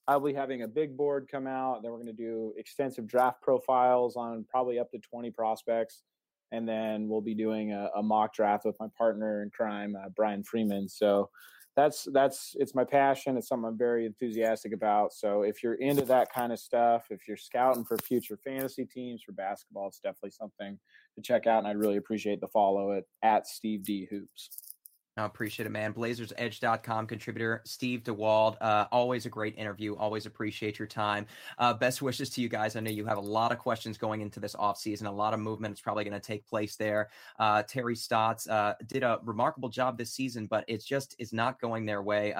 I'll 0.08 0.20
be 0.20 0.34
having 0.34 0.64
a 0.64 0.68
big 0.68 0.98
board 0.98 1.28
come 1.32 1.48
out. 1.48 1.82
Then 1.82 1.92
we're 1.92 1.98
going 1.98 2.08
to 2.08 2.14
do 2.14 2.54
extensive 2.58 3.08
draft 3.08 3.42
profiles 3.42 4.16
on 4.16 4.46
probably 4.50 4.80
up 4.80 4.92
to 4.92 5.00
20 5.00 5.32
prospects. 5.32 6.04
And 6.52 6.68
then 6.68 7.08
we'll 7.08 7.22
be 7.22 7.34
doing 7.34 7.74
a, 7.74 7.90
a 7.96 8.04
mock 8.04 8.34
draft 8.34 8.66
with 8.66 8.76
my 8.80 8.88
partner 8.98 9.42
in 9.42 9.50
crime, 9.50 9.96
uh, 9.96 10.10
Brian 10.10 10.44
Freeman. 10.44 10.88
So 10.88 11.30
that's 11.76 12.08
that's 12.14 12.56
it's 12.60 12.76
my 12.76 12.84
passion. 12.84 13.36
It's 13.38 13.48
something 13.48 13.68
I'm 13.68 13.78
very 13.78 14.06
enthusiastic 14.06 14.74
about. 14.74 15.14
So 15.14 15.42
if 15.42 15.64
you're 15.64 15.74
into 15.76 16.06
that 16.06 16.32
kind 16.32 16.54
of 16.54 16.60
stuff, 16.60 17.06
if 17.10 17.28
you're 17.28 17.38
scouting 17.38 17.84
for 17.84 17.98
future 17.98 18.38
fantasy 18.38 18.86
teams 18.86 19.24
for 19.24 19.32
basketball, 19.32 19.88
it's 19.88 20.00
definitely 20.00 20.32
something 20.32 20.78
to 21.16 21.22
check 21.22 21.48
out. 21.48 21.60
And 21.60 21.68
I'd 21.68 21.78
really 21.78 21.98
appreciate 21.98 22.42
the 22.42 22.48
follow 22.48 23.02
at 23.24 23.48
Steve 23.48 23.84
D 23.84 24.08
Hoops. 24.12 24.50
I 25.16 25.26
appreciate 25.26 25.68
it, 25.68 25.70
man. 25.70 25.94
BlazersEdge.com 25.94 27.06
contributor 27.06 27.62
Steve 27.66 28.04
DeWald. 28.04 28.58
Uh, 28.60 28.88
always 28.92 29.28
a 29.28 29.30
great 29.30 29.56
interview. 29.58 29.96
Always 29.96 30.26
appreciate 30.26 30.80
your 30.80 30.88
time. 30.88 31.28
Uh, 31.60 31.74
best 31.74 32.02
wishes 32.02 32.32
to 32.32 32.42
you 32.42 32.50
guys. 32.50 32.76
I 32.76 32.80
know 32.80 32.90
you 32.90 33.06
have 33.06 33.20
a 33.20 33.22
lot 33.22 33.52
of 33.52 33.60
questions 33.60 33.98
going 33.98 34.22
into 34.22 34.40
this 34.40 34.56
offseason, 34.56 35.06
a 35.06 35.12
lot 35.12 35.36
of 35.36 35.40
movement 35.40 35.76
is 35.76 35.82
probably 35.82 36.04
going 36.04 36.20
to 36.20 36.28
take 36.28 36.48
place 36.48 36.76
there. 36.76 37.10
Uh, 37.38 37.62
Terry 37.62 37.96
Stotts 37.96 38.48
uh, 38.48 38.74
did 38.88 39.04
a 39.04 39.20
remarkable 39.24 39.70
job 39.70 40.00
this 40.00 40.12
season, 40.12 40.48
but 40.48 40.66
it 40.68 40.84
just 40.84 41.16
is 41.20 41.32
not 41.32 41.62
going 41.62 41.86
their 41.86 42.02
way. 42.02 42.34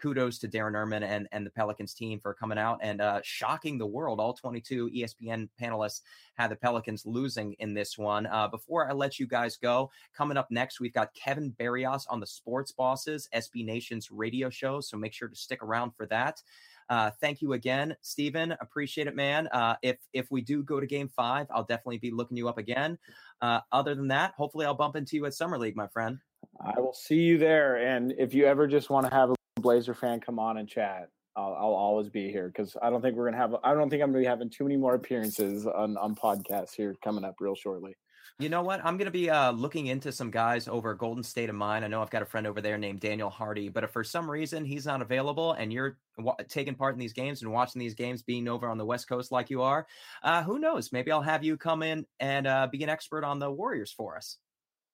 Kudos 0.00 0.38
to 0.38 0.48
Darren 0.48 0.74
Erman 0.74 1.02
and, 1.02 1.28
and 1.32 1.44
the 1.44 1.50
Pelicans 1.50 1.94
team 1.94 2.20
for 2.20 2.34
coming 2.34 2.58
out 2.58 2.78
and 2.82 3.00
uh, 3.00 3.20
shocking 3.22 3.78
the 3.78 3.86
world. 3.86 4.20
All 4.20 4.34
22 4.34 4.90
ESPN 4.90 5.48
panelists 5.60 6.02
had 6.34 6.50
the 6.50 6.56
Pelicans 6.56 7.06
losing 7.06 7.54
in 7.54 7.74
this 7.74 7.96
one. 7.98 8.26
Uh, 8.26 8.48
before 8.48 8.88
I 8.88 8.92
let 8.92 9.18
you 9.18 9.26
guys 9.26 9.56
go, 9.56 9.90
coming 10.16 10.36
up 10.36 10.50
next, 10.50 10.80
we've 10.80 10.92
got 10.92 11.14
Kevin 11.14 11.50
Barrios 11.50 12.06
on 12.08 12.20
the 12.20 12.26
Sports 12.26 12.72
Bosses, 12.72 13.28
SB 13.34 13.64
Nation's 13.64 14.10
radio 14.10 14.50
show. 14.50 14.80
So 14.80 14.96
make 14.96 15.12
sure 15.12 15.28
to 15.28 15.36
stick 15.36 15.62
around 15.62 15.92
for 15.96 16.06
that. 16.06 16.42
Uh, 16.88 17.10
thank 17.20 17.42
you 17.42 17.54
again, 17.54 17.96
Stephen. 18.00 18.54
Appreciate 18.60 19.06
it, 19.08 19.16
man. 19.16 19.48
Uh, 19.48 19.74
if 19.82 19.96
if 20.12 20.30
we 20.30 20.40
do 20.40 20.62
go 20.62 20.78
to 20.78 20.86
Game 20.86 21.08
Five, 21.08 21.48
I'll 21.50 21.64
definitely 21.64 21.98
be 21.98 22.12
looking 22.12 22.36
you 22.36 22.48
up 22.48 22.58
again. 22.58 22.96
Uh, 23.40 23.60
other 23.72 23.94
than 23.94 24.08
that, 24.08 24.34
hopefully, 24.36 24.66
I'll 24.66 24.74
bump 24.74 24.94
into 24.94 25.16
you 25.16 25.26
at 25.26 25.34
Summer 25.34 25.58
League, 25.58 25.76
my 25.76 25.88
friend. 25.88 26.18
I 26.60 26.78
will 26.80 26.94
see 26.94 27.20
you 27.20 27.38
there. 27.38 27.76
And 27.76 28.14
if 28.18 28.34
you 28.34 28.46
ever 28.46 28.66
just 28.66 28.88
want 28.88 29.06
to 29.06 29.12
have 29.12 29.30
a 29.30 29.34
Blazer 29.56 29.94
fan 29.94 30.20
come 30.20 30.38
on 30.38 30.58
and 30.58 30.68
chat, 30.68 31.08
I'll, 31.34 31.54
I'll 31.54 31.74
always 31.74 32.08
be 32.08 32.30
here 32.30 32.48
because 32.48 32.76
I 32.80 32.90
don't 32.90 33.02
think 33.02 33.16
we're 33.16 33.24
gonna 33.24 33.36
have. 33.36 33.56
I 33.64 33.74
don't 33.74 33.90
think 33.90 34.02
I'm 34.02 34.10
gonna 34.10 34.20
be 34.22 34.26
having 34.26 34.50
too 34.50 34.64
many 34.64 34.76
more 34.76 34.94
appearances 34.94 35.66
on 35.66 35.96
on 35.96 36.14
podcasts 36.14 36.74
here 36.74 36.94
coming 37.02 37.24
up 37.24 37.36
real 37.40 37.54
shortly. 37.54 37.96
You 38.38 38.50
know 38.50 38.62
what? 38.62 38.84
I'm 38.84 38.98
going 38.98 39.06
to 39.06 39.12
be 39.12 39.30
uh, 39.30 39.52
looking 39.52 39.86
into 39.86 40.12
some 40.12 40.30
guys 40.30 40.68
over 40.68 40.92
Golden 40.94 41.22
State 41.22 41.48
of 41.48 41.54
Mind. 41.54 41.84
I 41.86 41.88
know 41.88 42.02
I've 42.02 42.10
got 42.10 42.20
a 42.20 42.26
friend 42.26 42.46
over 42.46 42.60
there 42.60 42.76
named 42.76 43.00
Daniel 43.00 43.30
Hardy, 43.30 43.70
but 43.70 43.82
if 43.82 43.92
for 43.92 44.04
some 44.04 44.30
reason 44.30 44.64
he's 44.64 44.84
not 44.84 45.00
available 45.00 45.52
and 45.52 45.72
you're 45.72 45.96
w- 46.18 46.36
taking 46.46 46.74
part 46.74 46.94
in 46.94 46.98
these 47.00 47.14
games 47.14 47.40
and 47.40 47.50
watching 47.50 47.78
these 47.78 47.94
games, 47.94 48.22
being 48.22 48.46
over 48.46 48.68
on 48.68 48.76
the 48.76 48.84
West 48.84 49.08
Coast 49.08 49.32
like 49.32 49.48
you 49.48 49.62
are, 49.62 49.86
uh, 50.22 50.42
who 50.42 50.58
knows? 50.58 50.92
Maybe 50.92 51.12
I'll 51.12 51.22
have 51.22 51.44
you 51.44 51.56
come 51.56 51.82
in 51.82 52.04
and 52.20 52.46
uh, 52.46 52.68
be 52.70 52.82
an 52.82 52.90
expert 52.90 53.24
on 53.24 53.38
the 53.38 53.50
Warriors 53.50 53.92
for 53.92 54.18
us. 54.18 54.36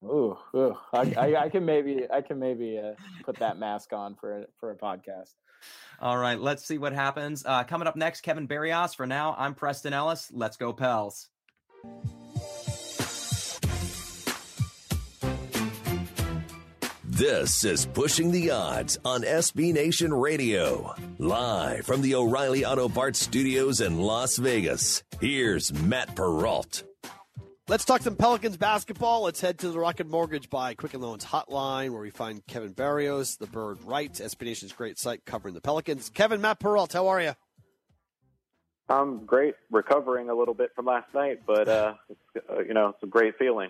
Ooh, 0.04 0.36
ooh. 0.54 0.76
I, 0.92 1.14
I, 1.16 1.36
I, 1.44 1.48
can 1.48 1.64
maybe 1.66 2.06
I 2.12 2.20
can 2.20 2.38
maybe 2.38 2.78
uh, 2.78 2.94
put 3.24 3.36
that 3.38 3.58
mask 3.58 3.92
on 3.92 4.16
for 4.16 4.40
a, 4.40 4.46
for 4.58 4.70
a 4.70 4.76
podcast. 4.76 5.34
All 6.00 6.18
right, 6.18 6.40
let's 6.40 6.66
see 6.66 6.78
what 6.78 6.92
happens. 6.92 7.44
Uh, 7.46 7.62
coming 7.64 7.86
up 7.86 7.94
next, 7.94 8.22
Kevin 8.22 8.46
Barrios. 8.46 8.94
For 8.94 9.06
now, 9.06 9.36
I'm 9.38 9.54
Preston 9.54 9.92
Ellis. 9.92 10.30
Let's 10.32 10.56
go, 10.56 10.72
Pels. 10.72 11.28
This 17.04 17.64
is 17.64 17.86
Pushing 17.86 18.32
the 18.32 18.50
Odds 18.50 18.98
on 19.04 19.22
SB 19.22 19.72
Nation 19.72 20.12
Radio. 20.12 20.92
Live 21.18 21.86
from 21.86 22.02
the 22.02 22.16
O'Reilly 22.16 22.64
Auto 22.64 22.88
Parts 22.88 23.20
Studios 23.20 23.80
in 23.80 24.00
Las 24.00 24.38
Vegas. 24.38 25.04
Here's 25.20 25.72
Matt 25.72 26.16
Perrault. 26.16 26.82
Let's 27.68 27.84
talk 27.84 28.02
some 28.02 28.16
Pelicans 28.16 28.56
basketball. 28.56 29.22
Let's 29.22 29.40
head 29.40 29.60
to 29.60 29.70
the 29.70 29.78
Rocket 29.78 30.08
Mortgage 30.08 30.50
by 30.50 30.74
Quicken 30.74 31.00
Loans 31.00 31.24
Hotline, 31.24 31.90
where 31.90 32.00
we 32.00 32.10
find 32.10 32.44
Kevin 32.48 32.72
Barrios, 32.72 33.36
the 33.36 33.46
Bird 33.46 33.84
Right, 33.84 34.12
SB 34.12 34.42
Nation's 34.42 34.72
great 34.72 34.98
site 34.98 35.24
covering 35.24 35.54
the 35.54 35.60
Pelicans. 35.60 36.10
Kevin, 36.10 36.40
Matt 36.40 36.58
Perrault, 36.58 36.92
how 36.92 37.06
are 37.06 37.20
you? 37.20 37.34
I'm 38.88 39.24
great, 39.24 39.54
recovering 39.70 40.28
a 40.28 40.34
little 40.34 40.54
bit 40.54 40.70
from 40.74 40.86
last 40.86 41.14
night, 41.14 41.42
but 41.46 41.68
uh, 41.68 41.94
uh, 42.50 42.62
you 42.66 42.74
know, 42.74 42.88
it's 42.88 43.02
a 43.04 43.06
great 43.06 43.38
feeling. 43.38 43.68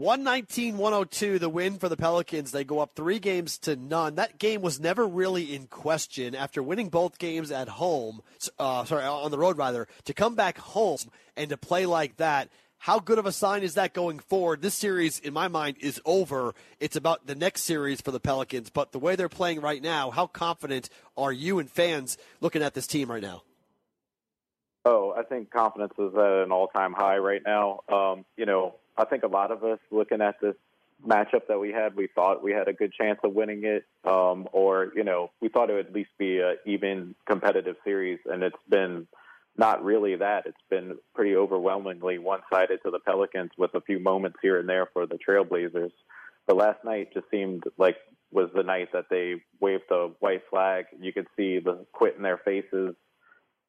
119-102, 0.00 1.38
the 1.38 1.48
win 1.48 1.78
for 1.78 1.88
the 1.88 1.96
Pelicans. 1.96 2.50
They 2.50 2.64
go 2.64 2.80
up 2.80 2.92
three 2.94 3.20
games 3.20 3.58
to 3.58 3.76
none. 3.76 4.16
That 4.16 4.38
game 4.38 4.62
was 4.62 4.78
never 4.78 5.06
really 5.06 5.54
in 5.54 5.66
question 5.66 6.34
after 6.34 6.62
winning 6.62 6.88
both 6.88 7.18
games 7.18 7.50
at 7.50 7.68
home. 7.68 8.20
Uh, 8.58 8.84
sorry, 8.84 9.04
on 9.04 9.30
the 9.30 9.38
road 9.38 9.58
rather. 9.58 9.88
To 10.04 10.14
come 10.14 10.34
back 10.34 10.58
home 10.58 10.98
and 11.36 11.50
to 11.50 11.56
play 11.56 11.84
like 11.86 12.16
that, 12.18 12.48
how 12.78 13.00
good 13.00 13.18
of 13.18 13.26
a 13.26 13.32
sign 13.32 13.62
is 13.62 13.74
that 13.74 13.92
going 13.92 14.18
forward? 14.18 14.62
This 14.62 14.74
series, 14.74 15.18
in 15.18 15.32
my 15.32 15.48
mind, 15.48 15.76
is 15.80 16.00
over. 16.04 16.54
It's 16.80 16.96
about 16.96 17.26
the 17.26 17.34
next 17.34 17.62
series 17.62 18.00
for 18.00 18.12
the 18.12 18.20
Pelicans. 18.20 18.70
But 18.70 18.92
the 18.92 18.98
way 18.98 19.16
they're 19.16 19.28
playing 19.28 19.60
right 19.60 19.82
now, 19.82 20.10
how 20.10 20.26
confident 20.26 20.88
are 21.16 21.32
you 21.32 21.58
and 21.58 21.68
fans 21.68 22.16
looking 22.40 22.62
at 22.62 22.74
this 22.74 22.86
team 22.86 23.10
right 23.10 23.22
now? 23.22 23.42
Oh, 24.84 25.12
I 25.16 25.22
think 25.24 25.50
confidence 25.50 25.92
is 25.98 26.14
at 26.14 26.44
an 26.44 26.52
all-time 26.52 26.92
high 26.92 27.18
right 27.18 27.42
now. 27.44 27.80
Um, 27.92 28.24
you 28.36 28.46
know, 28.46 28.76
I 28.96 29.04
think 29.04 29.24
a 29.24 29.28
lot 29.28 29.50
of 29.50 29.64
us 29.64 29.80
looking 29.90 30.22
at 30.22 30.40
this 30.40 30.54
matchup 31.06 31.46
that 31.48 31.58
we 31.58 31.72
had, 31.72 31.94
we 31.94 32.08
thought 32.14 32.42
we 32.42 32.52
had 32.52 32.68
a 32.68 32.72
good 32.72 32.92
chance 32.92 33.18
of 33.22 33.34
winning 33.34 33.64
it, 33.64 33.84
um, 34.04 34.48
or 34.52 34.92
you 34.96 35.04
know, 35.04 35.30
we 35.40 35.48
thought 35.48 35.70
it 35.70 35.74
would 35.74 35.86
at 35.86 35.92
least 35.92 36.10
be 36.18 36.40
an 36.40 36.56
even 36.64 37.14
competitive 37.26 37.76
series, 37.84 38.18
and 38.24 38.42
it's 38.42 38.56
been 38.68 39.06
not 39.58 39.84
really 39.84 40.16
that. 40.16 40.46
It's 40.46 40.56
been 40.70 40.96
pretty 41.14 41.36
overwhelmingly 41.36 42.18
one-sided 42.18 42.80
to 42.84 42.90
the 42.90 43.00
Pelicans, 43.00 43.50
with 43.58 43.74
a 43.74 43.80
few 43.80 43.98
moments 43.98 44.38
here 44.40 44.58
and 44.58 44.68
there 44.68 44.88
for 44.92 45.06
the 45.06 45.18
Trailblazers. 45.18 45.92
But 46.46 46.56
last 46.56 46.84
night 46.84 47.12
just 47.12 47.26
seemed 47.30 47.64
like 47.76 47.96
was 48.30 48.50
the 48.54 48.62
night 48.62 48.88
that 48.92 49.06
they 49.10 49.36
waved 49.60 49.84
the 49.88 50.14
white 50.20 50.42
flag. 50.50 50.86
You 51.00 51.12
could 51.12 51.26
see 51.36 51.58
the 51.58 51.86
quit 51.92 52.16
in 52.16 52.22
their 52.22 52.38
faces, 52.38 52.94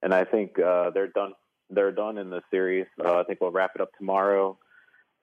and 0.01 0.13
I 0.13 0.25
think 0.25 0.59
uh, 0.59 0.91
they're 0.91 1.07
done. 1.07 1.33
They're 1.69 1.91
done 1.91 2.17
in 2.17 2.29
the 2.29 2.41
series. 2.49 2.87
Uh, 3.03 3.19
I 3.19 3.23
think 3.23 3.41
we'll 3.41 3.51
wrap 3.51 3.71
it 3.75 3.81
up 3.81 3.89
tomorrow 3.97 4.57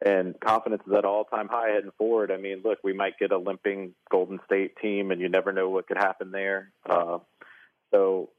and 0.05 0.39
confidence 0.41 0.83
is 0.87 0.93
at 0.93 1.05
all 1.05 1.25
time 1.25 1.49
high 1.49 1.71
heading 1.71 1.91
forward. 1.97 2.31
I 2.31 2.37
mean, 2.37 2.61
look, 2.65 2.79
we 2.85 2.93
might 2.93 3.19
get 3.19 3.33
a 3.33 3.39
limping 3.39 3.95
Golden 4.11 4.39
State 4.45 4.77
team, 4.81 5.11
and 5.11 5.21
you 5.21 5.29
never 5.29 5.53
know 5.53 5.71
what 5.71 5.87
could 5.87 5.97
happen 5.97 6.31
there. 6.31 6.73
Uh, 6.89 7.19
so, 7.93 8.31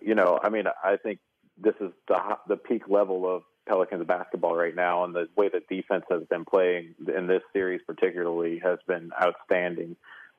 you 0.00 0.14
know, 0.14 0.38
I 0.42 0.48
mean, 0.48 0.64
I 0.82 0.96
think 0.96 1.18
this 1.62 1.74
is 1.80 1.92
the 2.08 2.18
the 2.48 2.56
peak 2.56 2.82
level 2.88 3.28
of 3.28 3.42
Pelicans 3.68 4.06
basketball 4.06 4.56
right 4.56 4.74
now, 4.74 5.04
and 5.04 5.14
the 5.14 5.28
way 5.36 5.48
that 5.52 5.68
defense 5.68 6.04
has 6.10 6.22
been 6.28 6.44
playing 6.44 6.94
in 7.16 7.26
this 7.26 7.42
series, 7.52 7.80
particularly, 7.86 8.60
has 8.62 8.78
been 8.86 9.10
outstanding. 9.20 9.96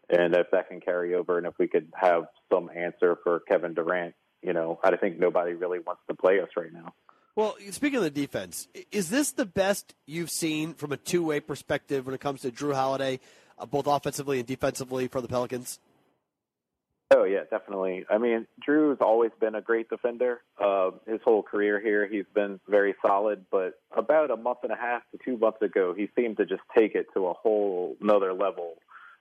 And 0.09 0.35
if 0.35 0.47
that 0.51 0.67
can 0.67 0.81
carry 0.81 1.15
over, 1.15 1.37
and 1.37 1.47
if 1.47 1.53
we 1.57 1.67
could 1.67 1.91
have 1.95 2.23
some 2.51 2.69
answer 2.75 3.17
for 3.23 3.39
Kevin 3.41 3.73
Durant, 3.73 4.13
you 4.41 4.53
know, 4.53 4.79
I 4.83 4.95
think 4.97 5.19
nobody 5.19 5.53
really 5.53 5.79
wants 5.79 6.01
to 6.09 6.15
play 6.15 6.41
us 6.41 6.49
right 6.57 6.73
now. 6.73 6.93
Well, 7.35 7.55
speaking 7.69 7.97
of 7.97 8.03
the 8.03 8.09
defense, 8.09 8.67
is 8.91 9.09
this 9.09 9.31
the 9.31 9.45
best 9.45 9.95
you've 10.05 10.29
seen 10.29 10.73
from 10.73 10.91
a 10.91 10.97
two 10.97 11.23
way 11.23 11.39
perspective 11.39 12.05
when 12.05 12.13
it 12.13 12.19
comes 12.19 12.41
to 12.41 12.51
Jrue 12.51 12.73
Holiday, 12.75 13.21
uh, 13.57 13.65
both 13.65 13.87
offensively 13.87 14.39
and 14.39 14.47
defensively 14.47 15.07
for 15.07 15.21
the 15.21 15.29
Pelicans? 15.29 15.79
Oh 17.13 17.25
yeah, 17.25 17.41
definitely. 17.49 18.05
I 18.09 18.17
mean, 18.17 18.47
Jrue's 18.65 18.99
always 19.01 19.31
been 19.39 19.55
a 19.55 19.61
great 19.61 19.89
defender. 19.89 20.41
Uh, 20.57 20.91
his 21.05 21.19
whole 21.23 21.43
career 21.43 21.79
here, 21.79 22.07
he's 22.07 22.25
been 22.33 22.59
very 22.67 22.95
solid. 23.05 23.45
But 23.51 23.73
about 23.95 24.31
a 24.31 24.37
month 24.37 24.59
and 24.63 24.71
a 24.71 24.77
half 24.77 25.01
to 25.11 25.19
two 25.23 25.37
months 25.37 25.61
ago, 25.61 25.93
he 25.95 26.09
seemed 26.15 26.37
to 26.37 26.45
just 26.45 26.61
take 26.77 26.95
it 26.95 27.07
to 27.13 27.27
a 27.27 27.33
whole 27.33 27.97
another 28.01 28.33
level. 28.33 28.75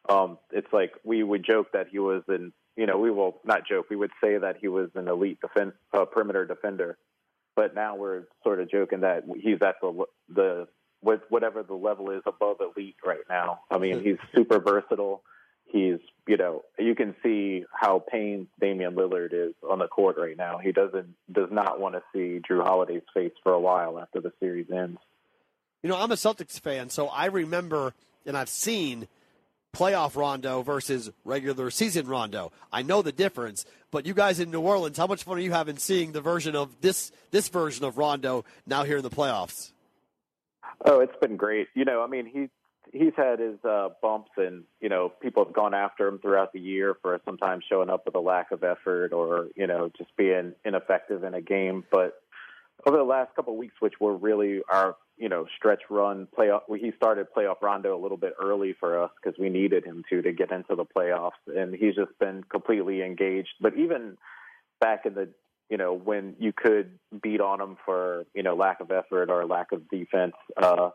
Um, 0.09 0.39
it's 0.53 0.73
like 0.73 0.93
we 1.05 1.23
would 1.23 1.45
joke 1.45 1.73
that 1.73 1.89
he 1.91 1.99
was 1.99 2.23
an, 2.29 2.53
you 2.77 2.87
know, 2.87 2.99
we 2.99 3.11
will 3.11 3.41
not 3.45 3.67
joke. 3.67 3.87
We 3.91 3.97
would 3.97 4.13
say 4.23 4.39
that 4.39 4.57
he 4.61 4.69
was 4.69 4.91
an 4.95 5.09
elite 5.09 5.41
defense, 5.41 5.73
uh, 5.93 6.05
perimeter 6.05 6.47
defender 6.47 6.97
but 7.57 7.75
now 7.75 7.97
we're 7.97 8.23
sort 8.43 8.61
of 8.61 8.71
joking 8.71 9.01
that 9.01 9.25
he's 9.37 9.59
at 9.61 9.77
the 9.83 10.05
the 10.29 10.69
whatever 11.03 11.63
the 11.63 11.75
level 11.75 12.11
is 12.11 12.23
above 12.27 12.57
elite 12.61 12.97
right 13.05 13.25
now. 13.29 13.61
I 13.71 13.79
mean, 13.79 14.03
he's 14.03 14.19
super 14.35 14.59
versatile. 14.61 15.23
He's 15.73 15.99
you 16.27 16.37
know 16.37 16.63
you 16.79 16.95
can 16.95 17.15
see 17.23 17.65
how 17.73 17.99
pained 18.01 18.49
Damian 18.61 18.95
Lillard 18.95 19.33
is 19.33 19.55
on 19.69 19.79
the 19.79 19.87
court 19.87 20.17
right 20.19 20.37
now. 20.37 20.59
He 20.59 20.73
doesn't 20.73 21.15
does 21.31 21.49
not 21.51 21.81
want 21.81 21.95
to 21.95 22.03
see 22.13 22.41
Jrue 22.41 22.65
Holiday's 22.65 23.03
face 23.15 23.33
for 23.43 23.53
a 23.53 23.61
while 23.61 23.99
after 23.99 24.21
the 24.21 24.33
series 24.41 24.67
ends. 24.71 24.99
You 25.83 25.89
know, 25.89 25.97
I'm 25.97 26.11
a 26.11 26.17
Celtics 26.17 26.61
fan, 26.61 26.91
so 26.91 27.09
I 27.09 27.27
remember 27.27 27.95
and 28.27 28.37
I've 28.37 28.49
seen 28.49 29.09
playoff 29.73 30.17
Rondo 30.17 30.63
versus 30.63 31.11
regular 31.25 31.71
season 31.71 32.07
Rondo. 32.07 32.53
I 32.73 32.83
know 32.83 33.03
the 33.03 33.13
difference, 33.13 33.65
but 33.91 34.07
you 34.07 34.15
guys 34.15 34.41
in 34.41 34.51
New 34.51 34.61
Orleans, 34.61 34.99
how 34.99 35.07
much 35.07 35.23
fun 35.23 35.39
are 35.39 35.41
you 35.41 35.53
having 35.53 35.79
seeing 35.79 36.13
the 36.13 36.21
version 36.21 36.57
of 36.57 36.81
this 36.81 37.13
this 37.31 37.49
version 37.49 37.85
of 37.85 37.99
Rondo 37.99 38.45
now 38.67 38.85
here 38.85 38.99
in 38.99 39.03
the 39.03 39.11
playoffs? 39.11 39.73
Oh, 40.85 41.01
it's 41.01 41.17
been 41.21 41.37
great. 41.37 41.69
You 41.75 41.85
know, 41.85 42.03
I 42.03 42.07
mean, 42.07 42.27
he 42.27 42.49
he's 42.93 43.13
had 43.17 43.39
his 43.39 43.63
uh, 43.65 43.89
bumps, 44.03 44.31
and 44.37 44.65
you 44.81 44.89
know, 44.89 45.13
people 45.21 45.45
have 45.45 45.55
gone 45.55 45.75
after 45.75 46.07
him 46.09 46.19
throughout 46.19 46.53
the 46.53 46.61
year 46.61 46.97
for 47.03 47.21
sometimes 47.25 47.65
showing 47.69 47.91
up 47.91 48.05
with 48.05 48.15
a 48.15 48.21
lack 48.21 48.51
of 48.51 48.65
effort 48.65 49.13
or 49.13 49.49
you 49.57 49.67
know 49.67 49.91
just 49.97 50.15
being 50.17 50.55
ineffective 50.65 51.25
in 51.25 51.35
a 51.35 51.41
game. 51.41 51.85
But 51.91 52.21
over 52.87 52.97
the 52.97 53.05
last 53.05 53.35
couple 53.35 53.53
of 53.53 53.59
weeks, 53.59 53.75
which 53.81 53.95
were 54.01 54.17
really 54.17 54.61
our 54.71 54.97
you 55.17 55.29
know 55.29 55.47
stretch 55.57 55.83
run 55.89 56.27
playoff. 56.37 56.63
He 56.69 56.93
started 56.97 57.29
playoff 57.37 57.63
Rondo 57.63 57.97
a 57.97 58.01
little 58.01 58.17
bit 58.17 58.35
early 58.43 58.75
for 58.79 59.03
us 59.03 59.11
because 59.23 59.39
we 59.39 59.49
needed 59.49 59.85
him 59.85 60.05
to 60.11 60.23
to 60.23 60.33
get 60.33 60.51
into 60.51 60.75
the 60.75 60.85
playoffs, 60.85 61.33
and 61.47 61.75
he's 61.75 61.95
just 61.95 62.19
been 62.19 62.45
completely 62.45 63.03
engaged. 63.03 63.55
But 63.61 63.77
even 63.77 64.17
back 64.81 65.07
in 65.07 65.15
the 65.15 65.29
you 65.69 65.77
know 65.77 65.95
when 65.95 66.37
you 66.39 66.53
could 66.53 66.99
beat 67.23 67.41
on 67.41 67.61
him 67.61 67.77
for 67.85 68.25
you 68.35 68.43
know 68.43 68.55
lack 68.55 68.81
of 68.81 68.91
effort 68.91 69.31
or 69.31 69.47
lack 69.47 69.73
of 69.73 69.89
defense. 69.89 70.35
Uh, 70.57 70.91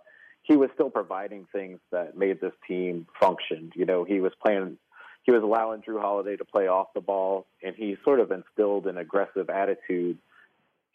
he 0.46 0.56
was 0.56 0.70
still 0.76 0.90
providing 0.90 1.48
things 1.52 1.80
that 1.92 2.16
made 2.18 2.40
this 2.40 2.54
team 2.68 3.08
function. 3.20 3.72
You 3.76 3.86
know, 3.86 4.04
he 4.04 4.20
was 4.20 4.32
playing 4.42 4.78
he 5.24 5.32
was 5.32 5.42
allowing 5.42 5.82
Jrue 5.82 6.00
Holiday 6.00 6.38
to 6.38 6.46
play 6.46 6.68
off 6.68 6.94
the 6.94 7.02
ball, 7.02 7.48
and 7.64 7.76
he 7.76 7.98
sort 8.04 8.20
of 8.20 8.32
instilled 8.32 8.86
an 8.86 8.98
aggressive 9.00 9.50
attitude 9.50 10.20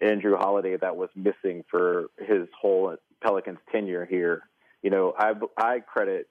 in 0.00 0.20
Jrue 0.20 0.38
Holiday 0.38 0.76
that 0.76 0.96
was 0.96 1.10
missing 1.16 1.64
for 1.68 2.10
his 2.16 2.46
whole 2.58 2.94
Pelicans 3.20 3.58
tenure 3.72 4.04
here. 4.04 4.42
You 4.82 4.90
know, 4.90 5.14
I 5.18 5.32
I 5.56 5.80
credit 5.80 6.28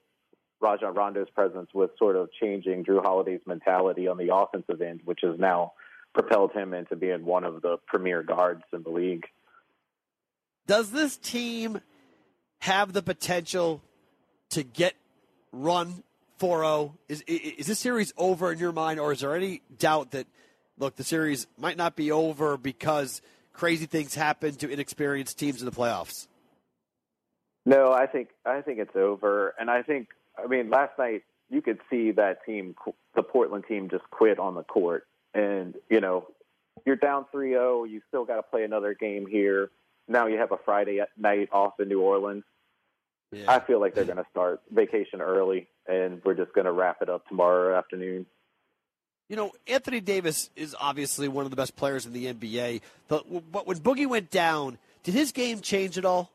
Rajon 0.60 0.94
Rondo's 0.94 1.28
presence 1.30 1.68
with 1.74 1.90
sort 1.98 2.16
of 2.16 2.30
changing 2.40 2.84
Jrue 2.84 3.02
Holiday's 3.02 3.42
mentality 3.46 4.08
on 4.08 4.16
the 4.16 4.34
offensive 4.34 4.80
end, 4.80 5.00
which 5.04 5.20
has 5.22 5.38
now 5.38 5.72
propelled 6.14 6.52
him 6.52 6.72
into 6.72 6.96
being 6.96 7.24
one 7.26 7.44
of 7.44 7.60
the 7.60 7.76
premier 7.86 8.22
guards 8.22 8.64
in 8.72 8.82
the 8.82 8.90
league. 8.90 9.26
Does 10.66 10.90
this 10.90 11.16
team 11.16 11.80
have 12.60 12.92
the 12.92 13.02
potential 13.02 13.82
to 14.50 14.62
get 14.62 14.94
run 15.52 16.02
4-0? 16.38 16.92
Is 17.08 17.22
is 17.26 17.66
this 17.66 17.78
series 17.78 18.12
over 18.16 18.52
in 18.52 18.58
your 18.58 18.72
mind, 18.72 19.00
or 19.00 19.12
is 19.12 19.20
there 19.20 19.34
any 19.34 19.62
doubt 19.78 20.12
that 20.12 20.26
look 20.78 20.96
the 20.96 21.04
series 21.04 21.46
might 21.58 21.76
not 21.76 21.96
be 21.96 22.10
over 22.10 22.56
because 22.56 23.20
crazy 23.52 23.86
things 23.86 24.14
happen 24.14 24.54
to 24.56 24.70
inexperienced 24.70 25.38
teams 25.38 25.60
in 25.60 25.66
the 25.66 25.72
playoffs? 25.72 26.26
No, 27.66 27.92
I 27.92 28.06
think 28.06 28.28
I 28.46 28.62
think 28.62 28.78
it's 28.78 28.96
over, 28.96 29.54
and 29.58 29.70
I 29.70 29.82
think 29.82 30.08
I 30.42 30.46
mean 30.46 30.70
last 30.70 30.98
night 30.98 31.22
you 31.50 31.60
could 31.60 31.80
see 31.90 32.12
that 32.12 32.44
team, 32.46 32.74
the 33.14 33.22
Portland 33.22 33.64
team, 33.68 33.90
just 33.90 34.04
quit 34.10 34.38
on 34.38 34.54
the 34.54 34.62
court, 34.62 35.06
and 35.34 35.74
you 35.90 36.00
know 36.00 36.26
you're 36.86 36.96
down 36.96 37.26
3-0, 37.34 37.90
you 37.90 38.00
still 38.08 38.24
got 38.24 38.36
to 38.36 38.42
play 38.42 38.64
another 38.64 38.94
game 38.94 39.26
here. 39.26 39.70
Now 40.08 40.26
you 40.26 40.38
have 40.38 40.52
a 40.52 40.56
Friday 40.64 41.02
night 41.18 41.50
off 41.52 41.78
in 41.78 41.88
New 41.88 42.00
Orleans. 42.00 42.44
Yeah. 43.32 43.44
I 43.48 43.60
feel 43.60 43.80
like 43.80 43.94
they're 43.94 44.04
going 44.04 44.16
to 44.16 44.26
start 44.30 44.60
vacation 44.72 45.20
early, 45.20 45.68
and 45.86 46.20
we're 46.24 46.34
just 46.34 46.52
going 46.52 46.64
to 46.64 46.72
wrap 46.72 47.00
it 47.00 47.08
up 47.08 47.26
tomorrow 47.28 47.76
afternoon. 47.78 48.26
You 49.28 49.36
know, 49.36 49.52
Anthony 49.68 50.00
Davis 50.00 50.50
is 50.56 50.74
obviously 50.78 51.28
one 51.28 51.44
of 51.44 51.50
the 51.50 51.56
best 51.56 51.76
players 51.76 52.06
in 52.06 52.12
the 52.12 52.32
NBA. 52.32 52.80
But, 53.06 53.52
but 53.52 53.66
when 53.66 53.78
Boogie 53.78 54.08
went 54.08 54.30
down, 54.30 54.78
did 55.04 55.14
his 55.14 55.30
game 55.30 55.60
change 55.60 55.96
at 55.96 56.04
all? 56.04 56.30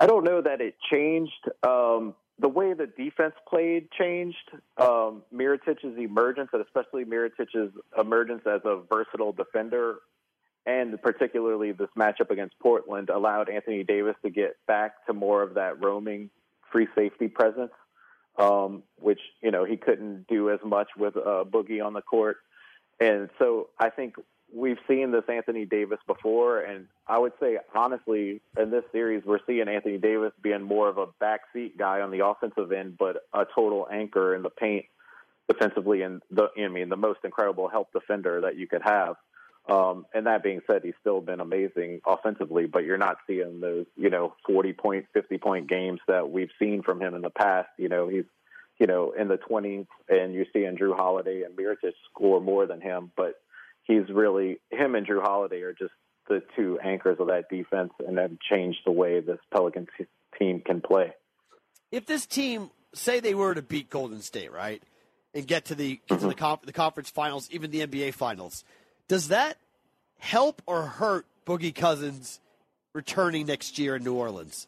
I 0.00 0.06
don't 0.06 0.24
know 0.24 0.40
that 0.40 0.62
it 0.62 0.76
changed. 0.90 1.32
Um, 1.62 2.14
the 2.38 2.48
way 2.48 2.72
the 2.72 2.86
defense 2.86 3.34
played 3.48 3.90
changed. 3.92 4.50
Um, 4.78 5.22
emergence, 5.32 6.50
and 6.52 6.64
especially 6.64 7.04
Mirotic's 7.04 7.72
emergence 7.98 8.42
as 8.46 8.62
a 8.64 8.80
versatile 8.90 9.32
defender, 9.32 9.96
and 10.66 11.00
particularly 11.02 11.72
this 11.72 11.88
matchup 11.96 12.30
against 12.30 12.58
Portland, 12.58 13.10
allowed 13.10 13.48
Anthony 13.48 13.84
Davis 13.84 14.16
to 14.22 14.30
get 14.30 14.56
back 14.66 15.04
to 15.06 15.12
more 15.12 15.42
of 15.42 15.54
that 15.54 15.82
roaming 15.82 16.30
free 16.72 16.88
safety 16.94 17.28
presence, 17.28 17.72
um, 18.38 18.82
which 18.98 19.20
you 19.42 19.50
know 19.50 19.64
he 19.64 19.76
couldn't 19.76 20.26
do 20.26 20.50
as 20.50 20.60
much 20.64 20.88
with 20.96 21.16
uh, 21.16 21.44
Boogie 21.44 21.84
on 21.84 21.92
the 21.92 22.02
court. 22.02 22.38
And 23.00 23.28
so 23.38 23.68
I 23.78 23.90
think 23.90 24.14
we've 24.54 24.78
seen 24.88 25.10
this 25.10 25.24
Anthony 25.28 25.64
Davis 25.66 25.98
before, 26.06 26.60
and 26.60 26.86
I 27.06 27.18
would 27.18 27.32
say 27.40 27.58
honestly, 27.74 28.40
in 28.58 28.70
this 28.70 28.84
series, 28.92 29.22
we're 29.24 29.40
seeing 29.46 29.68
Anthony 29.68 29.98
Davis 29.98 30.32
being 30.42 30.62
more 30.62 30.88
of 30.88 30.98
a 30.98 31.06
backseat 31.22 31.76
guy 31.76 32.00
on 32.00 32.10
the 32.10 32.24
offensive 32.24 32.72
end, 32.72 32.96
but 32.98 33.16
a 33.32 33.46
total 33.54 33.86
anchor 33.90 34.34
in 34.34 34.42
the 34.42 34.50
paint 34.50 34.86
defensively, 35.48 36.02
and 36.02 36.22
the 36.30 36.48
I 36.56 36.68
mean 36.68 36.88
the 36.88 36.96
most 36.96 37.20
incredible 37.24 37.68
help 37.68 37.92
defender 37.92 38.40
that 38.42 38.56
you 38.56 38.66
could 38.66 38.82
have. 38.82 39.16
Um, 39.66 40.04
and 40.12 40.26
that 40.26 40.42
being 40.42 40.60
said, 40.66 40.82
he's 40.84 40.94
still 41.00 41.20
been 41.20 41.40
amazing 41.40 42.00
offensively, 42.06 42.66
but 42.66 42.84
you're 42.84 42.98
not 42.98 43.16
seeing 43.26 43.60
those, 43.60 43.86
you 43.96 44.10
know, 44.10 44.34
40 44.46 44.74
point, 44.74 45.06
50 45.14 45.38
point 45.38 45.68
games 45.68 46.00
that 46.06 46.30
we've 46.30 46.50
seen 46.58 46.82
from 46.82 47.00
him 47.00 47.14
in 47.14 47.22
the 47.22 47.30
past. 47.30 47.68
You 47.78 47.88
know, 47.88 48.08
he's, 48.08 48.24
you 48.78 48.86
know, 48.86 49.12
in 49.12 49.28
the 49.28 49.38
20s, 49.38 49.86
and 50.08 50.34
you're 50.34 50.46
seeing 50.52 50.76
Jrue 50.76 50.94
Holiday 50.94 51.42
and 51.42 51.56
Mirotic 51.56 51.92
score 52.10 52.40
more 52.40 52.66
than 52.66 52.80
him, 52.82 53.10
but 53.16 53.36
he's 53.84 54.08
really 54.10 54.58
him 54.70 54.94
and 54.94 55.06
Jrue 55.06 55.22
Holiday 55.22 55.62
are 55.62 55.72
just 55.72 55.92
the 56.28 56.42
two 56.56 56.78
anchors 56.82 57.18
of 57.20 57.28
that 57.28 57.48
defense, 57.50 57.92
and 58.06 58.18
have 58.18 58.38
changed 58.40 58.78
the 58.84 58.92
way 58.92 59.20
this 59.20 59.38
Pelicans 59.52 59.88
team 60.38 60.60
can 60.60 60.80
play. 60.80 61.12
If 61.90 62.06
this 62.06 62.26
team, 62.26 62.70
say 62.94 63.20
they 63.20 63.34
were 63.34 63.54
to 63.54 63.62
beat 63.62 63.90
Golden 63.90 64.22
State, 64.22 64.52
right, 64.52 64.82
and 65.34 65.46
get 65.46 65.66
to 65.66 65.74
the 65.74 66.00
get 66.08 66.20
to 66.20 66.26
the, 66.26 66.34
mm-hmm. 66.34 66.66
the 66.66 66.72
conference 66.72 67.10
finals, 67.10 67.48
even 67.50 67.70
the 67.70 67.86
NBA 67.86 68.14
finals, 68.14 68.64
does 69.08 69.28
that 69.28 69.56
help 70.18 70.62
or 70.66 70.82
hurt 70.82 71.26
Boogie 71.46 71.74
Cousins 71.74 72.40
returning 72.94 73.46
next 73.46 73.78
year 73.78 73.96
in 73.96 74.04
New 74.04 74.14
Orleans? 74.14 74.66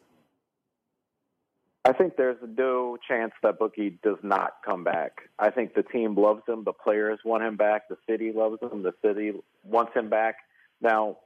I 1.85 1.93
think 1.93 2.17
there's 2.17 2.37
no 2.45 2.97
chance 3.07 3.31
that 3.43 3.59
Boogie 3.59 3.97
does 4.01 4.17
not 4.21 4.55
come 4.65 4.83
back. 4.83 5.21
I 5.39 5.51
think 5.51 5.73
the 5.73 5.83
team 5.83 6.15
loves 6.15 6.41
him. 6.45 6.65
The 6.65 6.73
players 6.73 7.19
want 7.23 7.43
him 7.43 7.55
back. 7.55 7.87
The 7.87 7.97
city 8.09 8.33
loves 8.33 8.61
him. 8.61 8.83
The 8.83 8.93
city 9.01 9.31
wants 9.63 9.93
him 9.95 10.09
back. 10.09 10.35
Now, 10.81 11.17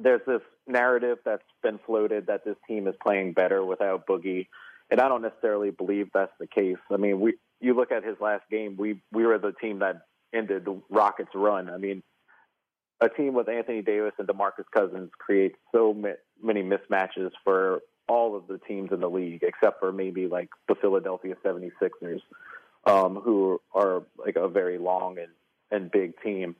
there's 0.00 0.22
this 0.26 0.40
narrative 0.66 1.18
that's 1.24 1.42
been 1.62 1.78
floated 1.86 2.26
that 2.26 2.44
this 2.44 2.56
team 2.66 2.88
is 2.88 2.96
playing 3.00 3.32
better 3.32 3.64
without 3.64 4.08
Boogie, 4.08 4.48
and 4.90 5.00
I 5.00 5.08
don't 5.08 5.22
necessarily 5.22 5.70
believe 5.70 6.10
that's 6.12 6.32
the 6.40 6.48
case. 6.48 6.76
I 6.90 6.96
mean, 6.96 7.20
we 7.20 7.34
you 7.60 7.74
look 7.74 7.92
at 7.92 8.04
his 8.04 8.16
last 8.20 8.42
game, 8.50 8.76
we 8.76 9.00
we 9.12 9.24
were 9.24 9.38
the 9.38 9.52
team 9.52 9.78
that 9.78 10.02
ended 10.34 10.64
the 10.64 10.82
Rockets' 10.90 11.30
run. 11.34 11.70
I 11.70 11.78
mean, 11.78 12.02
a 13.00 13.08
team 13.08 13.34
with 13.34 13.48
Anthony 13.48 13.82
Davis 13.82 14.12
and 14.18 14.26
DeMarcus 14.26 14.64
Cousins 14.74 15.10
creates 15.18 15.56
so 15.72 15.94
many 16.42 16.62
mismatches 16.62 17.30
for 17.44 17.80
all 18.08 18.36
of 18.36 18.46
the 18.46 18.58
teams 18.58 18.90
in 18.92 19.00
the 19.00 19.10
league 19.10 19.42
except 19.42 19.80
for 19.80 19.92
maybe 19.92 20.28
like 20.28 20.48
the 20.68 20.74
Philadelphia 20.74 21.34
76ers, 21.44 22.20
um, 22.84 23.16
who 23.16 23.60
are 23.74 24.04
like 24.16 24.36
a 24.36 24.48
very 24.48 24.78
long 24.78 25.18
and, 25.18 25.32
and 25.70 25.90
big 25.90 26.20
team. 26.22 26.56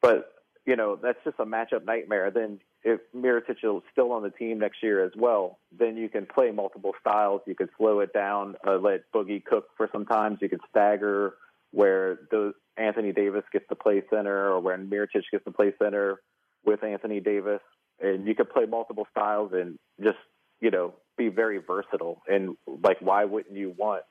But, 0.00 0.32
you 0.66 0.76
know, 0.76 0.96
that's 0.96 1.18
just 1.24 1.38
a 1.38 1.44
matchup 1.44 1.84
nightmare. 1.84 2.30
Then 2.30 2.60
if 2.82 3.00
Mirotic 3.14 3.58
is 3.62 3.82
still 3.92 4.12
on 4.12 4.22
the 4.22 4.30
team 4.30 4.58
next 4.58 4.82
year 4.82 5.04
as 5.04 5.12
well, 5.16 5.58
then 5.78 5.96
you 5.96 6.08
can 6.08 6.26
play 6.26 6.50
multiple 6.50 6.94
styles. 7.00 7.42
You 7.46 7.54
could 7.54 7.68
slow 7.76 8.00
it 8.00 8.12
down, 8.12 8.56
uh, 8.66 8.78
let 8.78 9.02
Boogie 9.12 9.44
cook 9.44 9.68
for 9.76 9.88
some 9.92 10.06
times. 10.06 10.38
You 10.40 10.48
could 10.48 10.62
stagger 10.70 11.34
where 11.72 12.18
those 12.30 12.54
Anthony 12.80 13.12
Davis 13.12 13.44
gets 13.52 13.68
to 13.68 13.74
play 13.74 14.02
center 14.10 14.52
or 14.52 14.60
when 14.60 14.88
Mirotic 14.88 15.22
gets 15.30 15.44
to 15.44 15.50
play 15.50 15.72
center 15.82 16.20
with 16.64 16.82
Anthony 16.82 17.20
Davis. 17.20 17.60
And 18.00 18.26
you 18.26 18.34
could 18.34 18.50
play 18.50 18.64
multiple 18.64 19.06
styles 19.12 19.52
and 19.52 19.78
just 20.02 20.16
you 20.60 20.70
know, 20.70 20.94
be 21.16 21.28
very 21.28 21.58
versatile. 21.58 22.22
And 22.28 22.56
like, 22.66 22.98
why 23.00 23.24
wouldn't 23.24 23.56
you 23.56 23.74
want 23.76 24.02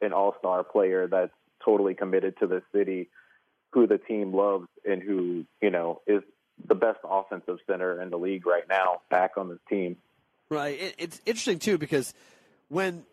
an 0.00 0.12
all 0.12 0.34
star 0.38 0.64
player 0.64 1.06
that's 1.06 1.32
totally 1.64 1.94
committed 1.94 2.38
to 2.38 2.46
the 2.46 2.62
city, 2.74 3.10
who 3.72 3.86
the 3.86 3.98
team 3.98 4.34
loves, 4.34 4.68
and 4.84 5.02
who, 5.02 5.44
you 5.60 5.70
know, 5.70 6.00
is 6.06 6.22
the 6.66 6.74
best 6.74 6.98
offensive 7.04 7.58
center 7.70 8.00
in 8.00 8.10
the 8.10 8.18
league 8.18 8.46
right 8.46 8.64
now 8.68 9.02
back 9.10 9.32
on 9.36 9.48
the 9.48 9.58
team? 9.68 9.96
Right. 10.48 10.94
It's 10.98 11.20
interesting, 11.26 11.58
too, 11.58 11.78
because 11.78 12.14
when 12.68 13.04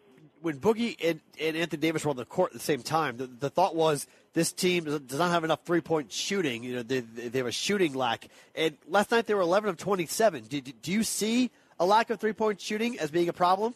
when 0.41 0.59
Boogie 0.59 0.95
and, 1.03 1.19
and, 1.41 1.57
Anthony 1.57 1.81
Davis 1.81 2.05
were 2.05 2.11
on 2.11 2.17
the 2.17 2.25
court 2.25 2.51
at 2.51 2.53
the 2.53 2.63
same 2.63 2.83
time, 2.83 3.17
the, 3.17 3.25
the 3.25 3.49
thought 3.49 3.75
was 3.75 4.05
this 4.35 4.51
team 4.51 4.83
does 4.83 5.17
not 5.17 5.31
have 5.31 5.43
enough 5.45 5.61
three 5.65 5.81
point 5.81 6.11
shooting. 6.11 6.63
You 6.63 6.75
know, 6.75 6.83
they, 6.83 6.99
they 6.99 7.39
have 7.39 7.47
a 7.47 7.51
shooting 7.51 7.93
lack. 7.93 8.27
And 8.53 8.77
last 8.87 9.09
night 9.09 9.25
they 9.25 9.33
were 9.33 9.41
11 9.41 9.69
of 9.71 9.77
27. 9.77 10.43
Do, 10.43 10.61
do 10.61 10.91
you 10.91 11.03
see 11.03 11.49
a 11.79 11.85
lack 11.85 12.09
of 12.09 12.19
three 12.19 12.33
point 12.33 12.61
shooting 12.61 12.99
as 12.99 13.09
being 13.09 13.29
a 13.29 13.33
problem? 13.33 13.73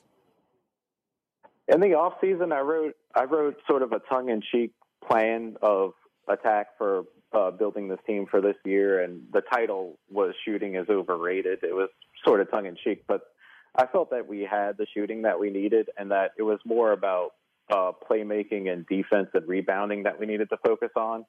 In 1.67 1.79
the 1.79 1.93
off 1.93 2.15
season, 2.19 2.51
I 2.51 2.59
wrote 2.59 2.95
I 3.15 3.23
wrote 3.23 3.57
sort 3.67 3.83
of 3.83 3.93
a 3.93 3.99
tongue 3.99 4.29
in 4.29 4.41
cheek 4.51 4.73
plan 5.07 5.55
of 5.61 5.93
attack 6.27 6.77
for 6.77 7.05
uh, 7.31 7.51
building 7.51 7.87
this 7.87 7.99
team 8.05 8.25
for 8.29 8.41
this 8.41 8.55
year, 8.65 9.03
and 9.03 9.21
the 9.31 9.41
title 9.41 9.97
was 10.11 10.33
"Shooting 10.45 10.75
is 10.75 10.89
Overrated." 10.89 11.59
It 11.63 11.75
was 11.75 11.89
sort 12.25 12.41
of 12.41 12.49
tongue 12.49 12.65
in 12.65 12.75
cheek, 12.83 13.03
but 13.07 13.21
I 13.75 13.85
felt 13.85 14.09
that 14.09 14.27
we 14.27 14.41
had 14.41 14.77
the 14.77 14.87
shooting 14.93 15.21
that 15.21 15.39
we 15.39 15.51
needed, 15.51 15.89
and 15.95 16.09
that 16.09 16.31
it 16.39 16.43
was 16.43 16.59
more 16.65 16.91
about 16.91 17.33
uh, 17.69 17.91
playmaking 18.09 18.71
and 18.71 18.85
defense 18.87 19.29
and 19.33 19.47
rebounding 19.47 20.03
that 20.03 20.19
we 20.19 20.25
needed 20.25 20.49
to 20.49 20.57
focus 20.57 20.91
on. 20.95 21.25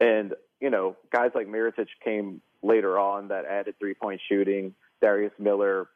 And 0.00 0.34
you 0.60 0.70
know, 0.70 0.96
guys 1.12 1.30
like 1.34 1.46
Mirotic 1.46 1.86
came 2.04 2.40
later 2.62 2.98
on 2.98 3.28
that 3.28 3.44
added 3.44 3.74
three 3.78 3.94
point 3.94 4.20
shooting. 4.28 4.74
Darius 5.00 5.32
Miller 5.38 5.88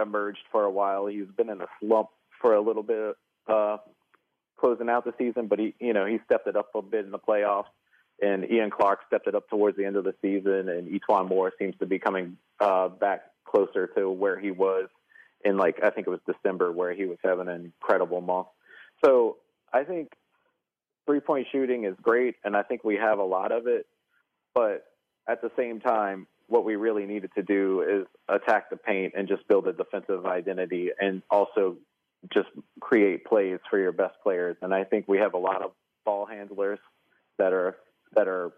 emerged 0.00 0.40
for 0.50 0.64
a 0.64 0.70
while. 0.70 1.06
He's 1.06 1.28
been 1.36 1.50
in 1.50 1.60
a 1.60 1.66
slump 1.80 2.08
for 2.40 2.54
a 2.54 2.60
little 2.60 2.82
bit, 2.82 3.16
uh, 3.46 3.76
closing 4.58 4.88
out 4.88 5.04
the 5.04 5.14
season, 5.18 5.46
but 5.46 5.58
he, 5.58 5.74
you 5.78 5.92
know, 5.92 6.06
he 6.06 6.18
stepped 6.24 6.46
it 6.46 6.56
up 6.56 6.70
a 6.74 6.82
bit 6.82 7.04
in 7.04 7.10
the 7.10 7.18
playoffs. 7.18 7.66
And 8.22 8.50
Ian 8.50 8.70
Clark 8.70 9.00
stepped 9.06 9.26
it 9.26 9.34
up 9.34 9.48
towards 9.48 9.76
the 9.76 9.84
end 9.84 9.96
of 9.96 10.04
the 10.04 10.14
season, 10.22 10.68
and 10.68 10.88
E'Twaun 10.88 11.28
Moore 11.28 11.52
seems 11.58 11.76
to 11.78 11.86
be 11.86 11.98
coming 11.98 12.36
uh, 12.60 12.88
back 12.88 13.22
closer 13.44 13.88
to 13.88 14.08
where 14.08 14.38
he 14.38 14.52
was 14.52 14.88
in, 15.44 15.56
like 15.56 15.82
I 15.82 15.90
think 15.90 16.06
it 16.06 16.10
was 16.10 16.20
December, 16.26 16.70
where 16.72 16.94
he 16.94 17.04
was 17.06 17.18
having 17.22 17.48
an 17.48 17.64
incredible 17.64 18.20
month. 18.20 18.46
So 19.02 19.38
I 19.72 19.84
think 19.84 20.12
three 21.06 21.20
point 21.20 21.46
shooting 21.52 21.84
is 21.84 21.94
great, 22.02 22.36
and 22.44 22.56
I 22.56 22.62
think 22.62 22.84
we 22.84 22.96
have 22.96 23.18
a 23.18 23.24
lot 23.24 23.52
of 23.52 23.66
it. 23.66 23.86
But 24.54 24.84
at 25.28 25.42
the 25.42 25.50
same 25.56 25.80
time, 25.80 26.26
what 26.46 26.64
we 26.64 26.76
really 26.76 27.06
needed 27.06 27.30
to 27.36 27.42
do 27.42 27.82
is 27.82 28.06
attack 28.28 28.70
the 28.70 28.76
paint 28.76 29.14
and 29.16 29.26
just 29.26 29.46
build 29.48 29.66
a 29.66 29.72
defensive 29.72 30.26
identity 30.26 30.90
and 31.00 31.22
also 31.30 31.76
just 32.32 32.48
create 32.80 33.24
plays 33.24 33.58
for 33.70 33.78
your 33.78 33.92
best 33.92 34.14
players. 34.22 34.56
And 34.62 34.74
I 34.74 34.84
think 34.84 35.06
we 35.08 35.18
have 35.18 35.34
a 35.34 35.38
lot 35.38 35.62
of 35.62 35.72
ball 36.04 36.26
handlers 36.26 36.78
that 37.38 37.52
are 37.52 37.76
that 38.14 38.28
are 38.28 38.52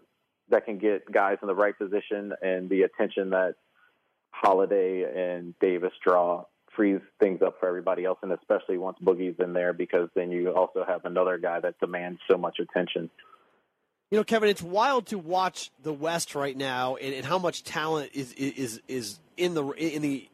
that 0.49 0.65
can 0.65 0.77
get 0.77 1.11
guys 1.11 1.37
in 1.41 1.47
the 1.47 1.55
right 1.55 1.77
position 1.77 2.33
and 2.41 2.69
the 2.69 2.83
attention 2.83 3.31
that 3.31 3.55
Holiday 4.31 5.03
and 5.03 5.53
Davis 5.59 5.93
draw 6.05 6.45
frees 6.77 7.01
things 7.19 7.41
up 7.41 7.59
for 7.59 7.67
everybody 7.67 8.05
else, 8.05 8.19
and 8.21 8.31
especially 8.31 8.77
once 8.77 8.97
Boogie's 9.03 9.37
in 9.39 9.51
there, 9.51 9.73
because 9.73 10.07
then 10.15 10.31
you 10.31 10.51
also 10.51 10.85
have 10.87 11.03
another 11.03 11.37
guy 11.37 11.59
that 11.59 11.77
demands 11.81 12.21
so 12.31 12.37
much 12.37 12.59
attention. 12.59 13.09
You 14.11 14.19
know, 14.19 14.23
Kevin, 14.23 14.47
it's 14.47 14.61
wild 14.61 15.07
to 15.07 15.17
watch 15.17 15.69
the 15.83 15.91
West 15.91 16.35
right 16.35 16.55
now, 16.55 16.95
and, 16.95 17.13
and 17.13 17.25
how 17.25 17.39
much 17.39 17.63
talent 17.63 18.11
is 18.13 18.31
is 18.33 18.81
is 18.87 19.19
in 19.35 19.53
the 19.53 19.67
in 19.71 20.01
the 20.01 20.29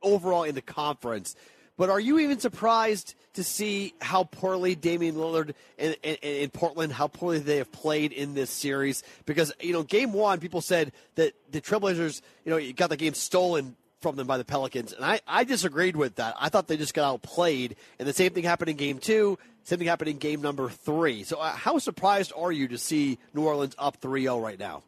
overall 0.00 0.44
in 0.44 0.54
the 0.54 0.62
conference. 0.62 1.36
But 1.76 1.90
are 1.90 2.00
you 2.00 2.18
even 2.18 2.40
surprised 2.40 3.14
to 3.34 3.44
see 3.44 3.94
how 4.00 4.24
poorly 4.24 4.74
Damian 4.74 5.14
Lillard 5.14 5.54
and, 5.78 5.94
in 6.02 6.50
Portland, 6.50 6.92
how 6.92 7.06
poorly 7.06 7.38
they 7.38 7.58
have 7.58 7.70
played 7.70 8.12
in 8.12 8.34
this 8.34 8.50
series? 8.50 9.04
Because, 9.26 9.52
you 9.60 9.72
know, 9.72 9.84
game 9.84 10.12
one, 10.12 10.40
people 10.40 10.60
said 10.60 10.90
that 11.14 11.34
the 11.52 11.60
Trailblazers, 11.60 12.20
you 12.44 12.50
know, 12.50 12.72
got 12.72 12.90
the 12.90 12.96
game 12.96 13.14
stolen 13.14 13.76
from 14.00 14.16
them 14.16 14.26
by 14.26 14.38
the 14.38 14.44
Pelicans. 14.44 14.92
And 14.92 15.04
I, 15.04 15.20
I 15.26 15.44
disagreed 15.44 15.96
with 15.96 16.16
that. 16.16 16.34
I 16.38 16.48
thought 16.48 16.68
they 16.68 16.76
just 16.76 16.94
got 16.94 17.08
outplayed. 17.08 17.76
And 17.98 18.06
the 18.06 18.12
same 18.12 18.32
thing 18.32 18.44
happened 18.44 18.70
in 18.70 18.76
game 18.76 18.98
two. 18.98 19.38
Same 19.64 19.78
thing 19.78 19.88
happened 19.88 20.10
in 20.10 20.18
game 20.18 20.40
number 20.40 20.70
three. 20.70 21.24
So, 21.24 21.38
uh, 21.38 21.52
how 21.52 21.78
surprised 21.78 22.32
are 22.34 22.50
you 22.50 22.68
to 22.68 22.78
see 22.78 23.18
New 23.34 23.44
Orleans 23.44 23.74
up 23.78 23.96
3 23.96 24.22
0 24.22 24.40
right 24.40 24.58
now? 24.58 24.82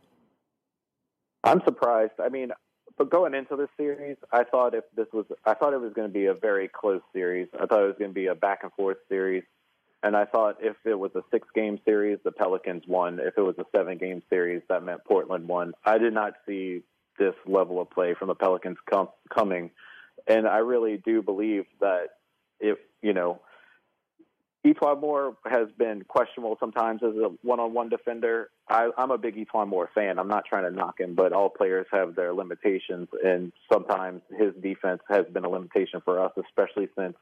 I'm 1.45 1.61
surprised. 1.65 2.13
I 2.19 2.29
mean, 2.29 2.53
but 2.97 3.11
going 3.11 3.35
into 3.35 3.57
this 3.57 3.69
series, 3.77 4.17
I 4.33 4.45
thought 4.45 4.75
if 4.75 4.85
this 4.97 5.07
was, 5.13 5.27
I 5.45 5.55
thought 5.55 5.75
it 5.75 5.81
was 5.81 5.93
going 5.93 6.09
to 6.09 6.13
be 6.13 6.27
a 6.27 6.35
very 6.35 6.69
close 6.69 7.03
series. 7.13 7.49
I 7.55 7.67
thought 7.67 7.83
it 7.83 7.87
was 7.87 7.97
going 7.99 8.11
to 8.11 8.15
be 8.15 8.27
a 8.27 8.35
back 8.35 8.61
and 8.63 8.73
forth 8.73 8.99
series, 9.09 9.43
and 10.03 10.17
I 10.17 10.25
thought 10.25 10.57
if 10.61 10.77
it 10.85 10.99
was 10.99 11.11
a 11.15 11.23
six 11.31 11.49
game 11.55 11.79
series, 11.85 12.19
the 12.25 12.33
Pelicans 12.33 12.85
won. 12.87 13.19
If 13.21 13.37
it 13.37 13.43
was 13.43 13.57
a 13.59 13.65
seven 13.75 13.99
game 13.99 14.23
series, 14.31 14.63
that 14.69 14.83
meant 14.83 15.05
Portland 15.05 15.49
won. 15.49 15.73
I 15.85 15.99
did 15.99 16.15
not 16.15 16.35
see 16.47 16.83
this 17.21 17.35
level 17.47 17.81
of 17.81 17.89
play 17.91 18.15
from 18.19 18.27
the 18.27 18.35
Pelicans 18.35 18.79
com- 18.93 19.11
coming, 19.33 19.71
and 20.27 20.49
I 20.49 20.59
really 20.59 20.97
do 20.97 21.23
believe 21.23 21.67
that 21.81 22.09
if 22.59 22.79
you 23.01 23.13
know 23.13 23.41
E'Twaun 24.67 25.01
Moore 25.01 25.37
has 25.47 25.69
been 25.79 26.03
questionable 26.05 26.57
sometimes 26.61 27.03
as 27.03 27.15
a 27.17 27.31
one-on-one 27.43 27.89
defender. 27.89 28.51
I, 28.69 28.91
I'm 28.99 29.11
a 29.11 29.17
big 29.17 29.37
E'Twaun 29.37 29.69
Moore 29.69 29.89
fan. 29.95 30.19
I'm 30.19 30.29
not 30.29 30.45
trying 30.45 30.65
to 30.65 30.71
knock 30.71 31.01
him, 31.01 31.15
but 31.15 31.33
all 31.33 31.49
players 31.49 31.87
have 31.93 32.15
their 32.15 32.35
limitations, 32.35 33.09
and 33.25 33.53
sometimes 33.73 34.21
his 34.39 34.53
defense 34.61 35.01
has 35.09 35.25
been 35.33 35.45
a 35.45 35.49
limitation 35.49 36.03
for 36.05 36.23
us, 36.23 36.33
especially 36.37 36.89
since 36.99 37.17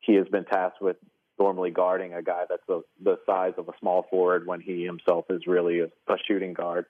he 0.00 0.14
has 0.14 0.28
been 0.28 0.44
tasked 0.44 0.82
with 0.82 0.96
normally 1.38 1.70
guarding 1.70 2.12
a 2.12 2.22
guy 2.22 2.44
that's 2.48 2.68
a, 2.68 2.80
the 3.02 3.18
size 3.26 3.54
of 3.56 3.68
a 3.68 3.72
small 3.80 4.06
forward 4.10 4.46
when 4.46 4.60
he 4.60 4.84
himself 4.84 5.24
is 5.30 5.46
really 5.46 5.80
a, 5.80 5.86
a 6.12 6.16
shooting 6.28 6.52
guard. 6.52 6.84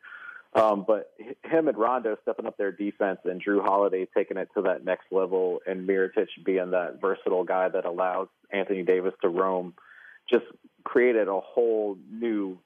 Um, 0.55 0.85
but 0.87 1.12
him 1.43 1.67
and 1.67 1.77
Rondo 1.77 2.17
stepping 2.23 2.47
up 2.47 2.57
their 2.57 2.71
defense 2.71 3.19
and 3.25 3.43
Jrue 3.45 3.62
Holiday 3.62 4.07
taking 4.17 4.37
it 4.37 4.49
to 4.55 4.62
that 4.62 4.85
next 4.85 5.07
level 5.11 5.61
and 5.67 5.88
Mirotic 5.88 6.29
being 6.45 6.71
that 6.71 7.01
versatile 7.01 7.43
guy 7.45 7.69
that 7.69 7.85
allows 7.85 8.29
Anthony 8.53 8.85
Davis 8.85 9.14
to 9.23 9.29
roam 9.29 9.75
just 10.31 10.45
created 10.85 11.29
a 11.29 11.40
whole 11.40 11.99
new 12.09 12.59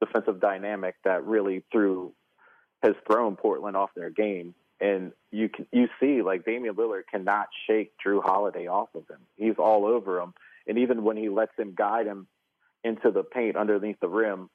defensive 0.00 0.40
dynamic 0.40 0.94
that 1.04 1.26
really 1.26 1.64
threw 1.72 2.12
has 2.82 2.94
thrown 3.10 3.34
Portland 3.36 3.76
off 3.76 3.90
their 3.96 4.10
game. 4.10 4.54
And 4.80 5.12
you 5.32 5.48
can 5.48 5.66
you 5.72 5.88
see 5.98 6.22
like 6.22 6.44
Damian 6.44 6.74
Lillard 6.74 7.04
cannot 7.10 7.48
shake 7.66 7.92
Jrue 8.04 8.22
Holiday 8.22 8.68
off 8.68 8.90
of 8.94 9.08
him. 9.08 9.20
He's 9.36 9.56
all 9.58 9.86
over 9.86 10.20
him. 10.20 10.34
And 10.68 10.78
even 10.78 11.02
when 11.02 11.16
he 11.16 11.28
lets 11.28 11.58
him 11.58 11.74
guide 11.76 12.06
him 12.06 12.26
into 12.84 13.10
the 13.10 13.22
paint 13.22 13.56
underneath 13.56 13.98
the 14.00 14.08
rim, 14.08 14.50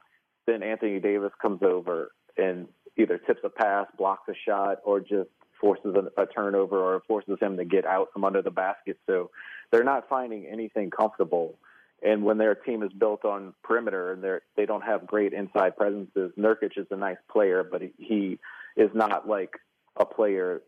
then 0.47 0.63
Anthony 0.63 0.99
Davis 0.99 1.31
comes 1.41 1.61
over 1.63 2.11
and 2.37 2.67
either 2.97 3.17
tips 3.17 3.41
a 3.43 3.49
pass, 3.49 3.87
blocks 3.97 4.27
a 4.29 4.33
shot, 4.45 4.79
or 4.83 4.99
just 4.99 5.29
forces 5.59 5.95
a, 5.95 6.21
a, 6.21 6.25
turnover 6.25 6.77
or 6.77 7.01
forces 7.07 7.37
him 7.39 7.57
to 7.57 7.65
get 7.65 7.85
out 7.85 8.09
from 8.11 8.25
under 8.25 8.41
the 8.41 8.51
basket. 8.51 8.97
So 9.05 9.29
they're 9.71 9.83
not 9.83 10.09
finding 10.09 10.47
anything 10.47 10.89
comfortable. 10.89 11.59
And 12.03 12.23
when 12.23 12.39
their 12.39 12.55
team 12.55 12.81
is 12.81 12.91
built 12.91 13.23
on 13.25 13.53
perimeter 13.63 14.11
and 14.11 14.23
they 14.23 14.37
they 14.57 14.65
don't 14.65 14.81
have 14.81 15.05
great 15.05 15.33
inside 15.33 15.77
presences, 15.77 16.31
Nurkic 16.37 16.77
is 16.77 16.87
a 16.89 16.95
nice 16.95 17.17
player, 17.31 17.63
but 17.63 17.81
he, 17.97 18.39
is 18.77 18.89
not 18.93 19.27
like 19.27 19.51
a 19.97 20.05
player 20.05 20.61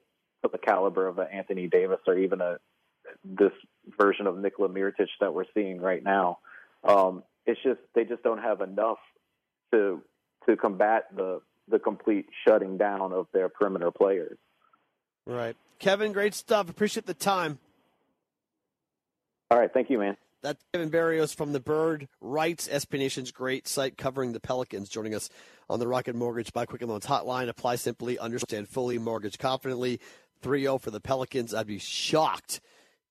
of 0.44 0.52
the 0.52 0.58
caliber 0.58 1.08
of 1.08 1.18
Anthony 1.20 1.68
Davis 1.68 2.00
or 2.06 2.18
even 2.18 2.42
a 2.42 2.58
this 3.24 3.52
version 3.98 4.28
of 4.28 4.38
Nikola 4.38 4.70
Mirotic 4.70 5.08
that 5.22 5.34
we're 5.34 5.46
seeing 5.54 5.80
right 5.80 6.04
now. 6.04 6.40
Um, 6.84 7.24
it's 7.46 7.62
just 7.64 7.80
they 7.96 8.04
just 8.04 8.24
don't 8.24 8.42
have 8.42 8.62
enough 8.62 8.98
to 9.72 10.02
to 10.48 10.58
combat 10.58 11.06
the 11.16 11.42
the 11.68 11.80
complete 11.80 12.28
shutting 12.46 12.78
down 12.78 13.14
of 13.14 13.28
their 13.34 13.50
perimeter 13.50 13.92
players. 13.92 14.38
Right. 15.26 15.56
Kevin, 15.80 16.12
great 16.12 16.34
stuff. 16.34 16.70
Appreciate 16.70 17.06
the 17.06 17.14
time. 17.14 17.60
All 19.50 19.58
right. 19.58 19.72
Thank 19.74 19.90
you, 19.90 20.00
man. 20.00 20.18
That's 20.42 20.62
Kevin 20.74 20.90
Barrios 20.90 21.34
from 21.34 21.54
the 21.54 21.62
Bird 21.62 22.10
Writes, 22.20 22.68
SB 22.68 23.00
Nation's 23.00 23.32
great 23.32 23.66
site 23.66 23.98
covering 23.98 24.34
the 24.34 24.42
Pelicans, 24.42 24.90
joining 24.90 25.16
us 25.16 25.30
on 25.70 25.80
the 25.80 25.88
Rocket 25.88 26.16
Mortgage 26.16 26.52
by 26.52 26.66
Quicken 26.66 26.90
Loans 26.90 27.06
hotline. 27.06 27.48
Apply 27.48 27.78
simply, 27.78 28.20
understand 28.20 28.68
fully, 28.68 28.98
mortgage 28.98 29.38
confidently. 29.38 30.02
3 30.42 30.62
0 30.64 30.78
for 30.78 30.92
the 30.92 31.00
Pelicans. 31.00 31.54
I'd 31.54 31.68
be 31.68 31.80
shocked 31.80 32.60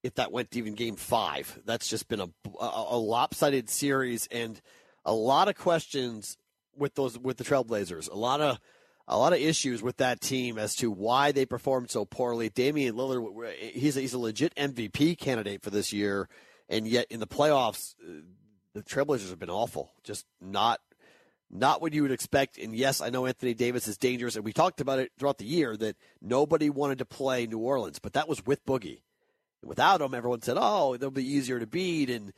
if 0.02 0.14
that 0.16 0.30
went 0.30 0.50
to 0.50 0.58
even 0.58 0.74
game 0.74 0.96
five. 0.96 1.58
That's 1.64 1.88
just 1.88 2.08
been 2.08 2.20
a, 2.20 2.28
a, 2.60 2.84
a 2.90 2.98
lopsided 2.98 3.70
series 3.70 4.28
and 4.30 4.60
a 5.04 5.14
lot 5.14 5.48
of 5.48 5.56
questions 5.56 6.36
with 6.76 6.94
those 6.94 7.18
with 7.18 7.36
the 7.36 7.44
Trailblazers. 7.44 8.10
A 8.10 8.16
lot 8.16 8.40
of 8.40 8.58
a 9.08 9.18
lot 9.18 9.32
of 9.32 9.40
issues 9.40 9.82
with 9.82 9.96
that 9.98 10.20
team 10.20 10.58
as 10.58 10.74
to 10.76 10.90
why 10.90 11.32
they 11.32 11.44
performed 11.44 11.90
so 11.90 12.04
poorly. 12.04 12.48
Damian 12.48 12.94
Lillard, 12.94 13.52
he's 13.58 13.96
a, 13.96 14.00
he's 14.00 14.14
a 14.14 14.18
legit 14.18 14.54
MVP 14.54 15.18
candidate 15.18 15.62
for 15.62 15.70
this 15.70 15.92
year, 15.92 16.28
and 16.68 16.86
yet 16.86 17.06
in 17.10 17.20
the 17.20 17.26
playoffs, 17.26 17.94
uh, 18.02 18.22
the 18.74 18.82
Trailblazers 18.82 19.30
have 19.30 19.38
been 19.38 19.50
awful. 19.50 19.92
Just 20.04 20.26
not 20.40 20.80
not 21.50 21.82
what 21.82 21.92
you 21.92 22.02
would 22.02 22.12
expect. 22.12 22.56
And 22.56 22.74
yes, 22.74 23.00
I 23.00 23.10
know 23.10 23.26
Anthony 23.26 23.54
Davis 23.54 23.86
is 23.86 23.98
dangerous, 23.98 24.36
and 24.36 24.44
we 24.44 24.52
talked 24.52 24.80
about 24.80 24.98
it 24.98 25.12
throughout 25.18 25.38
the 25.38 25.44
year 25.44 25.76
that 25.76 25.96
nobody 26.20 26.70
wanted 26.70 26.98
to 26.98 27.04
play 27.04 27.46
New 27.46 27.58
Orleans, 27.58 27.98
but 27.98 28.14
that 28.14 28.28
was 28.28 28.44
with 28.46 28.64
Boogie. 28.64 29.02
And 29.60 29.68
without 29.68 30.00
him, 30.00 30.14
everyone 30.14 30.42
said, 30.42 30.56
"Oh, 30.58 30.96
they'll 30.96 31.10
be 31.10 31.26
easier 31.26 31.58
to 31.60 31.66
beat, 31.66 32.08
and 32.08 32.32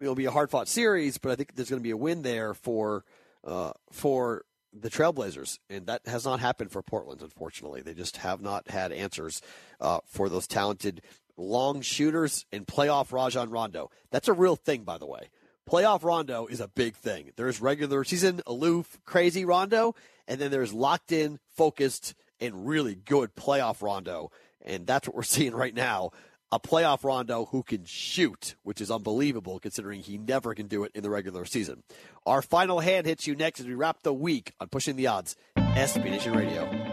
it'll 0.00 0.14
be 0.14 0.26
a 0.26 0.30
hard 0.30 0.50
fought 0.50 0.68
series." 0.68 1.18
But 1.18 1.32
I 1.32 1.36
think 1.36 1.54
there's 1.54 1.70
going 1.70 1.80
to 1.80 1.86
be 1.86 1.92
a 1.92 1.96
win 1.96 2.22
there 2.22 2.52
for 2.52 3.04
uh, 3.44 3.72
for 3.90 4.44
the 4.72 4.90
Trailblazers, 4.90 5.58
and 5.68 5.86
that 5.86 6.02
has 6.06 6.24
not 6.24 6.40
happened 6.40 6.70
for 6.70 6.82
Portland. 6.82 7.22
Unfortunately, 7.22 7.82
they 7.82 7.94
just 7.94 8.18
have 8.18 8.40
not 8.40 8.70
had 8.70 8.92
answers 8.92 9.42
uh, 9.80 10.00
for 10.06 10.28
those 10.28 10.46
talented 10.46 11.02
long 11.36 11.80
shooters 11.80 12.46
and 12.52 12.66
playoff 12.66 13.12
Rajon 13.12 13.50
Rondo. 13.50 13.90
That's 14.10 14.28
a 14.28 14.32
real 14.32 14.56
thing, 14.56 14.84
by 14.84 14.98
the 14.98 15.06
way. 15.06 15.30
Playoff 15.68 16.02
Rondo 16.02 16.46
is 16.46 16.60
a 16.60 16.68
big 16.68 16.96
thing. 16.96 17.30
There's 17.36 17.60
regular 17.60 18.04
season, 18.04 18.40
aloof, 18.46 18.98
crazy 19.04 19.44
Rondo, 19.44 19.94
and 20.26 20.40
then 20.40 20.50
there's 20.50 20.72
locked 20.72 21.12
in, 21.12 21.38
focused, 21.56 22.14
and 22.40 22.66
really 22.66 22.94
good 22.94 23.34
playoff 23.34 23.82
Rondo. 23.82 24.30
And 24.62 24.86
that's 24.86 25.06
what 25.06 25.16
we're 25.16 25.22
seeing 25.24 25.54
right 25.54 25.74
now 25.74 26.10
a 26.52 26.58
playoff 26.58 27.04
Rondo 27.04 27.46
who 27.46 27.62
can 27.62 27.84
shoot, 27.84 28.56
which 28.62 28.80
is 28.80 28.90
unbelievable 28.90 29.58
considering 29.58 30.00
he 30.00 30.18
never 30.18 30.54
can 30.54 30.66
do 30.66 30.84
it 30.84 30.92
in 30.94 31.02
the 31.02 31.10
regular 31.10 31.44
season. 31.44 31.82
Our 32.26 32.42
final 32.42 32.80
hand 32.80 33.06
hits 33.06 33.26
you 33.26 33.34
next 33.34 33.60
as 33.60 33.66
we 33.66 33.74
wrap 33.74 34.02
the 34.02 34.12
week 34.12 34.52
on 34.60 34.68
Pushing 34.68 34.96
the 34.96 35.06
Odds, 35.06 35.36
SB 35.56 36.04
Nation 36.04 36.32
Radio. 36.32 36.89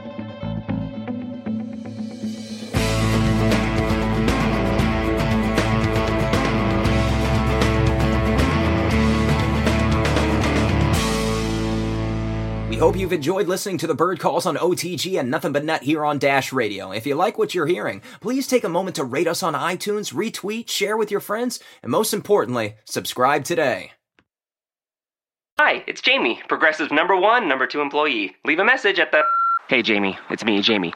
We 12.78 12.82
hope 12.82 12.96
you've 12.96 13.12
enjoyed 13.12 13.48
listening 13.48 13.80
to 13.80 13.88
the 13.88 13.96
bird 13.96 14.20
calls 14.20 14.46
on 14.46 14.56
OTG 14.56 15.20
and 15.20 15.32
Nothing 15.32 15.52
But 15.52 15.66
Net 15.66 15.82
here 15.82 16.06
on 16.06 16.20
Dash 16.20 16.54
Radio. 16.54 16.92
If 16.92 17.08
you 17.08 17.16
like 17.16 17.40
what 17.40 17.56
you're 17.56 17.66
hearing, 17.66 18.04
please 18.22 18.46
take 18.46 18.64
a 18.64 18.70
moment 18.70 18.98
to 18.98 19.04
rate 19.04 19.26
us 19.26 19.42
on 19.42 19.56
iTunes, 19.56 20.14
retweet, 20.14 20.70
share 20.70 20.96
with 20.96 21.10
your 21.10 21.20
friends, 21.20 21.60
and 21.82 21.92
most 21.92 22.14
importantly, 22.14 22.76
subscribe 22.86 23.46
today. 23.46 23.94
Hi, 25.58 25.84
it's 25.88 26.02
Jamie, 26.02 26.40
Progressive 26.50 26.92
number 26.92 27.16
one, 27.16 27.48
number 27.48 27.66
two 27.66 27.82
employee. 27.82 28.36
Leave 28.46 28.60
a 28.60 28.64
message 28.64 29.00
at 29.00 29.12
the. 29.12 29.24
Hey, 29.70 29.82
Jamie, 29.82 30.16
it's 30.30 30.46
me, 30.46 30.62
Jamie. 30.62 30.94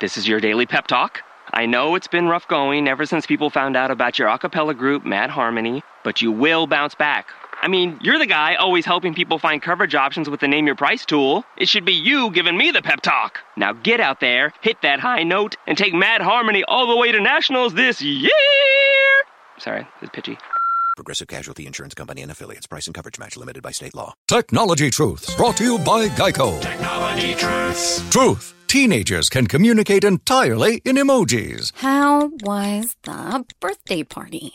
This 0.00 0.18
is 0.18 0.28
your 0.28 0.38
daily 0.38 0.66
pep 0.66 0.86
talk. 0.86 1.22
I 1.54 1.64
know 1.64 1.94
it's 1.94 2.08
been 2.08 2.28
rough 2.28 2.46
going 2.46 2.86
ever 2.86 3.06
since 3.06 3.24
people 3.24 3.48
found 3.48 3.74
out 3.74 3.90
about 3.90 4.18
your 4.18 4.28
a 4.28 4.38
cappella 4.38 4.74
group, 4.74 5.06
Mad 5.06 5.30
Harmony, 5.30 5.82
but 6.04 6.20
you 6.20 6.30
will 6.30 6.66
bounce 6.66 6.94
back. 6.94 7.28
I 7.62 7.68
mean, 7.68 7.98
you're 8.02 8.18
the 8.18 8.26
guy 8.26 8.56
always 8.56 8.84
helping 8.84 9.14
people 9.14 9.38
find 9.38 9.62
coverage 9.62 9.94
options 9.94 10.28
with 10.28 10.40
the 10.40 10.48
Name 10.48 10.66
Your 10.66 10.74
Price 10.74 11.06
tool. 11.06 11.44
It 11.56 11.68
should 11.68 11.84
be 11.84 11.92
you 11.92 12.32
giving 12.32 12.56
me 12.56 12.72
the 12.72 12.82
pep 12.82 13.02
talk. 13.02 13.38
Now 13.56 13.72
get 13.72 14.00
out 14.00 14.18
there, 14.18 14.52
hit 14.62 14.82
that 14.82 14.98
high 14.98 15.22
note, 15.22 15.54
and 15.68 15.78
take 15.78 15.94
Mad 15.94 16.22
Harmony 16.22 16.64
all 16.64 16.88
the 16.88 16.96
way 16.96 17.12
to 17.12 17.20
nationals 17.20 17.74
this 17.74 18.02
year. 18.02 18.30
Sorry, 19.58 19.86
it's 20.00 20.10
pitchy. 20.12 20.36
Progressive 20.96 21.28
Casualty 21.28 21.66
Insurance 21.66 21.94
Company 21.94 22.22
and 22.22 22.32
affiliates. 22.32 22.66
Price 22.66 22.86
and 22.86 22.94
coverage 22.94 23.18
match 23.18 23.36
limited 23.36 23.62
by 23.62 23.70
state 23.70 23.94
law. 23.94 24.12
Technology 24.26 24.90
Truths 24.90 25.34
brought 25.36 25.56
to 25.58 25.64
you 25.64 25.78
by 25.78 26.08
Geico. 26.08 26.60
Technology 26.60 27.34
Truths. 27.34 28.10
Truth 28.10 28.54
teenagers 28.66 29.28
can 29.28 29.46
communicate 29.46 30.02
entirely 30.02 30.80
in 30.84 30.96
emojis. 30.96 31.72
How 31.76 32.30
was 32.42 32.96
the 33.04 33.44
birthday 33.60 34.02
party? 34.02 34.54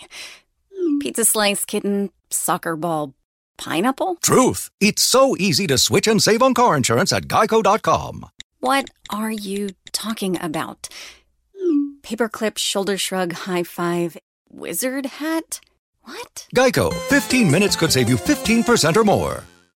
Pizza 1.00 1.24
slice, 1.24 1.66
kitten, 1.66 2.10
soccer 2.30 2.76
ball, 2.76 3.14
pineapple? 3.58 4.18
Truth. 4.24 4.70
It's 4.80 5.02
so 5.02 5.36
easy 5.38 5.68
to 5.68 5.78
switch 5.78 6.08
and 6.08 6.22
save 6.22 6.42
on 6.42 6.54
car 6.54 6.76
insurance 6.78 7.12
at 7.14 7.24
geico.com. 7.24 8.26
What 8.60 8.90
are 9.10 9.32
you 9.32 9.70
talking 9.92 10.38
about? 10.42 10.90
Paperclip, 12.02 12.58
shoulder 12.58 12.98
shrug, 12.98 13.34
high 13.34 13.64
five, 13.64 14.18
wizard 14.50 15.06
hat? 15.06 15.60
What? 16.04 16.48
Geico. 16.56 16.94
15 17.10 17.52
minutes 17.52 17.76
could 17.76 17.92
save 17.92 18.08
you 18.10 18.16
15% 18.16 18.96
or 18.96 19.04
more. 19.04 19.44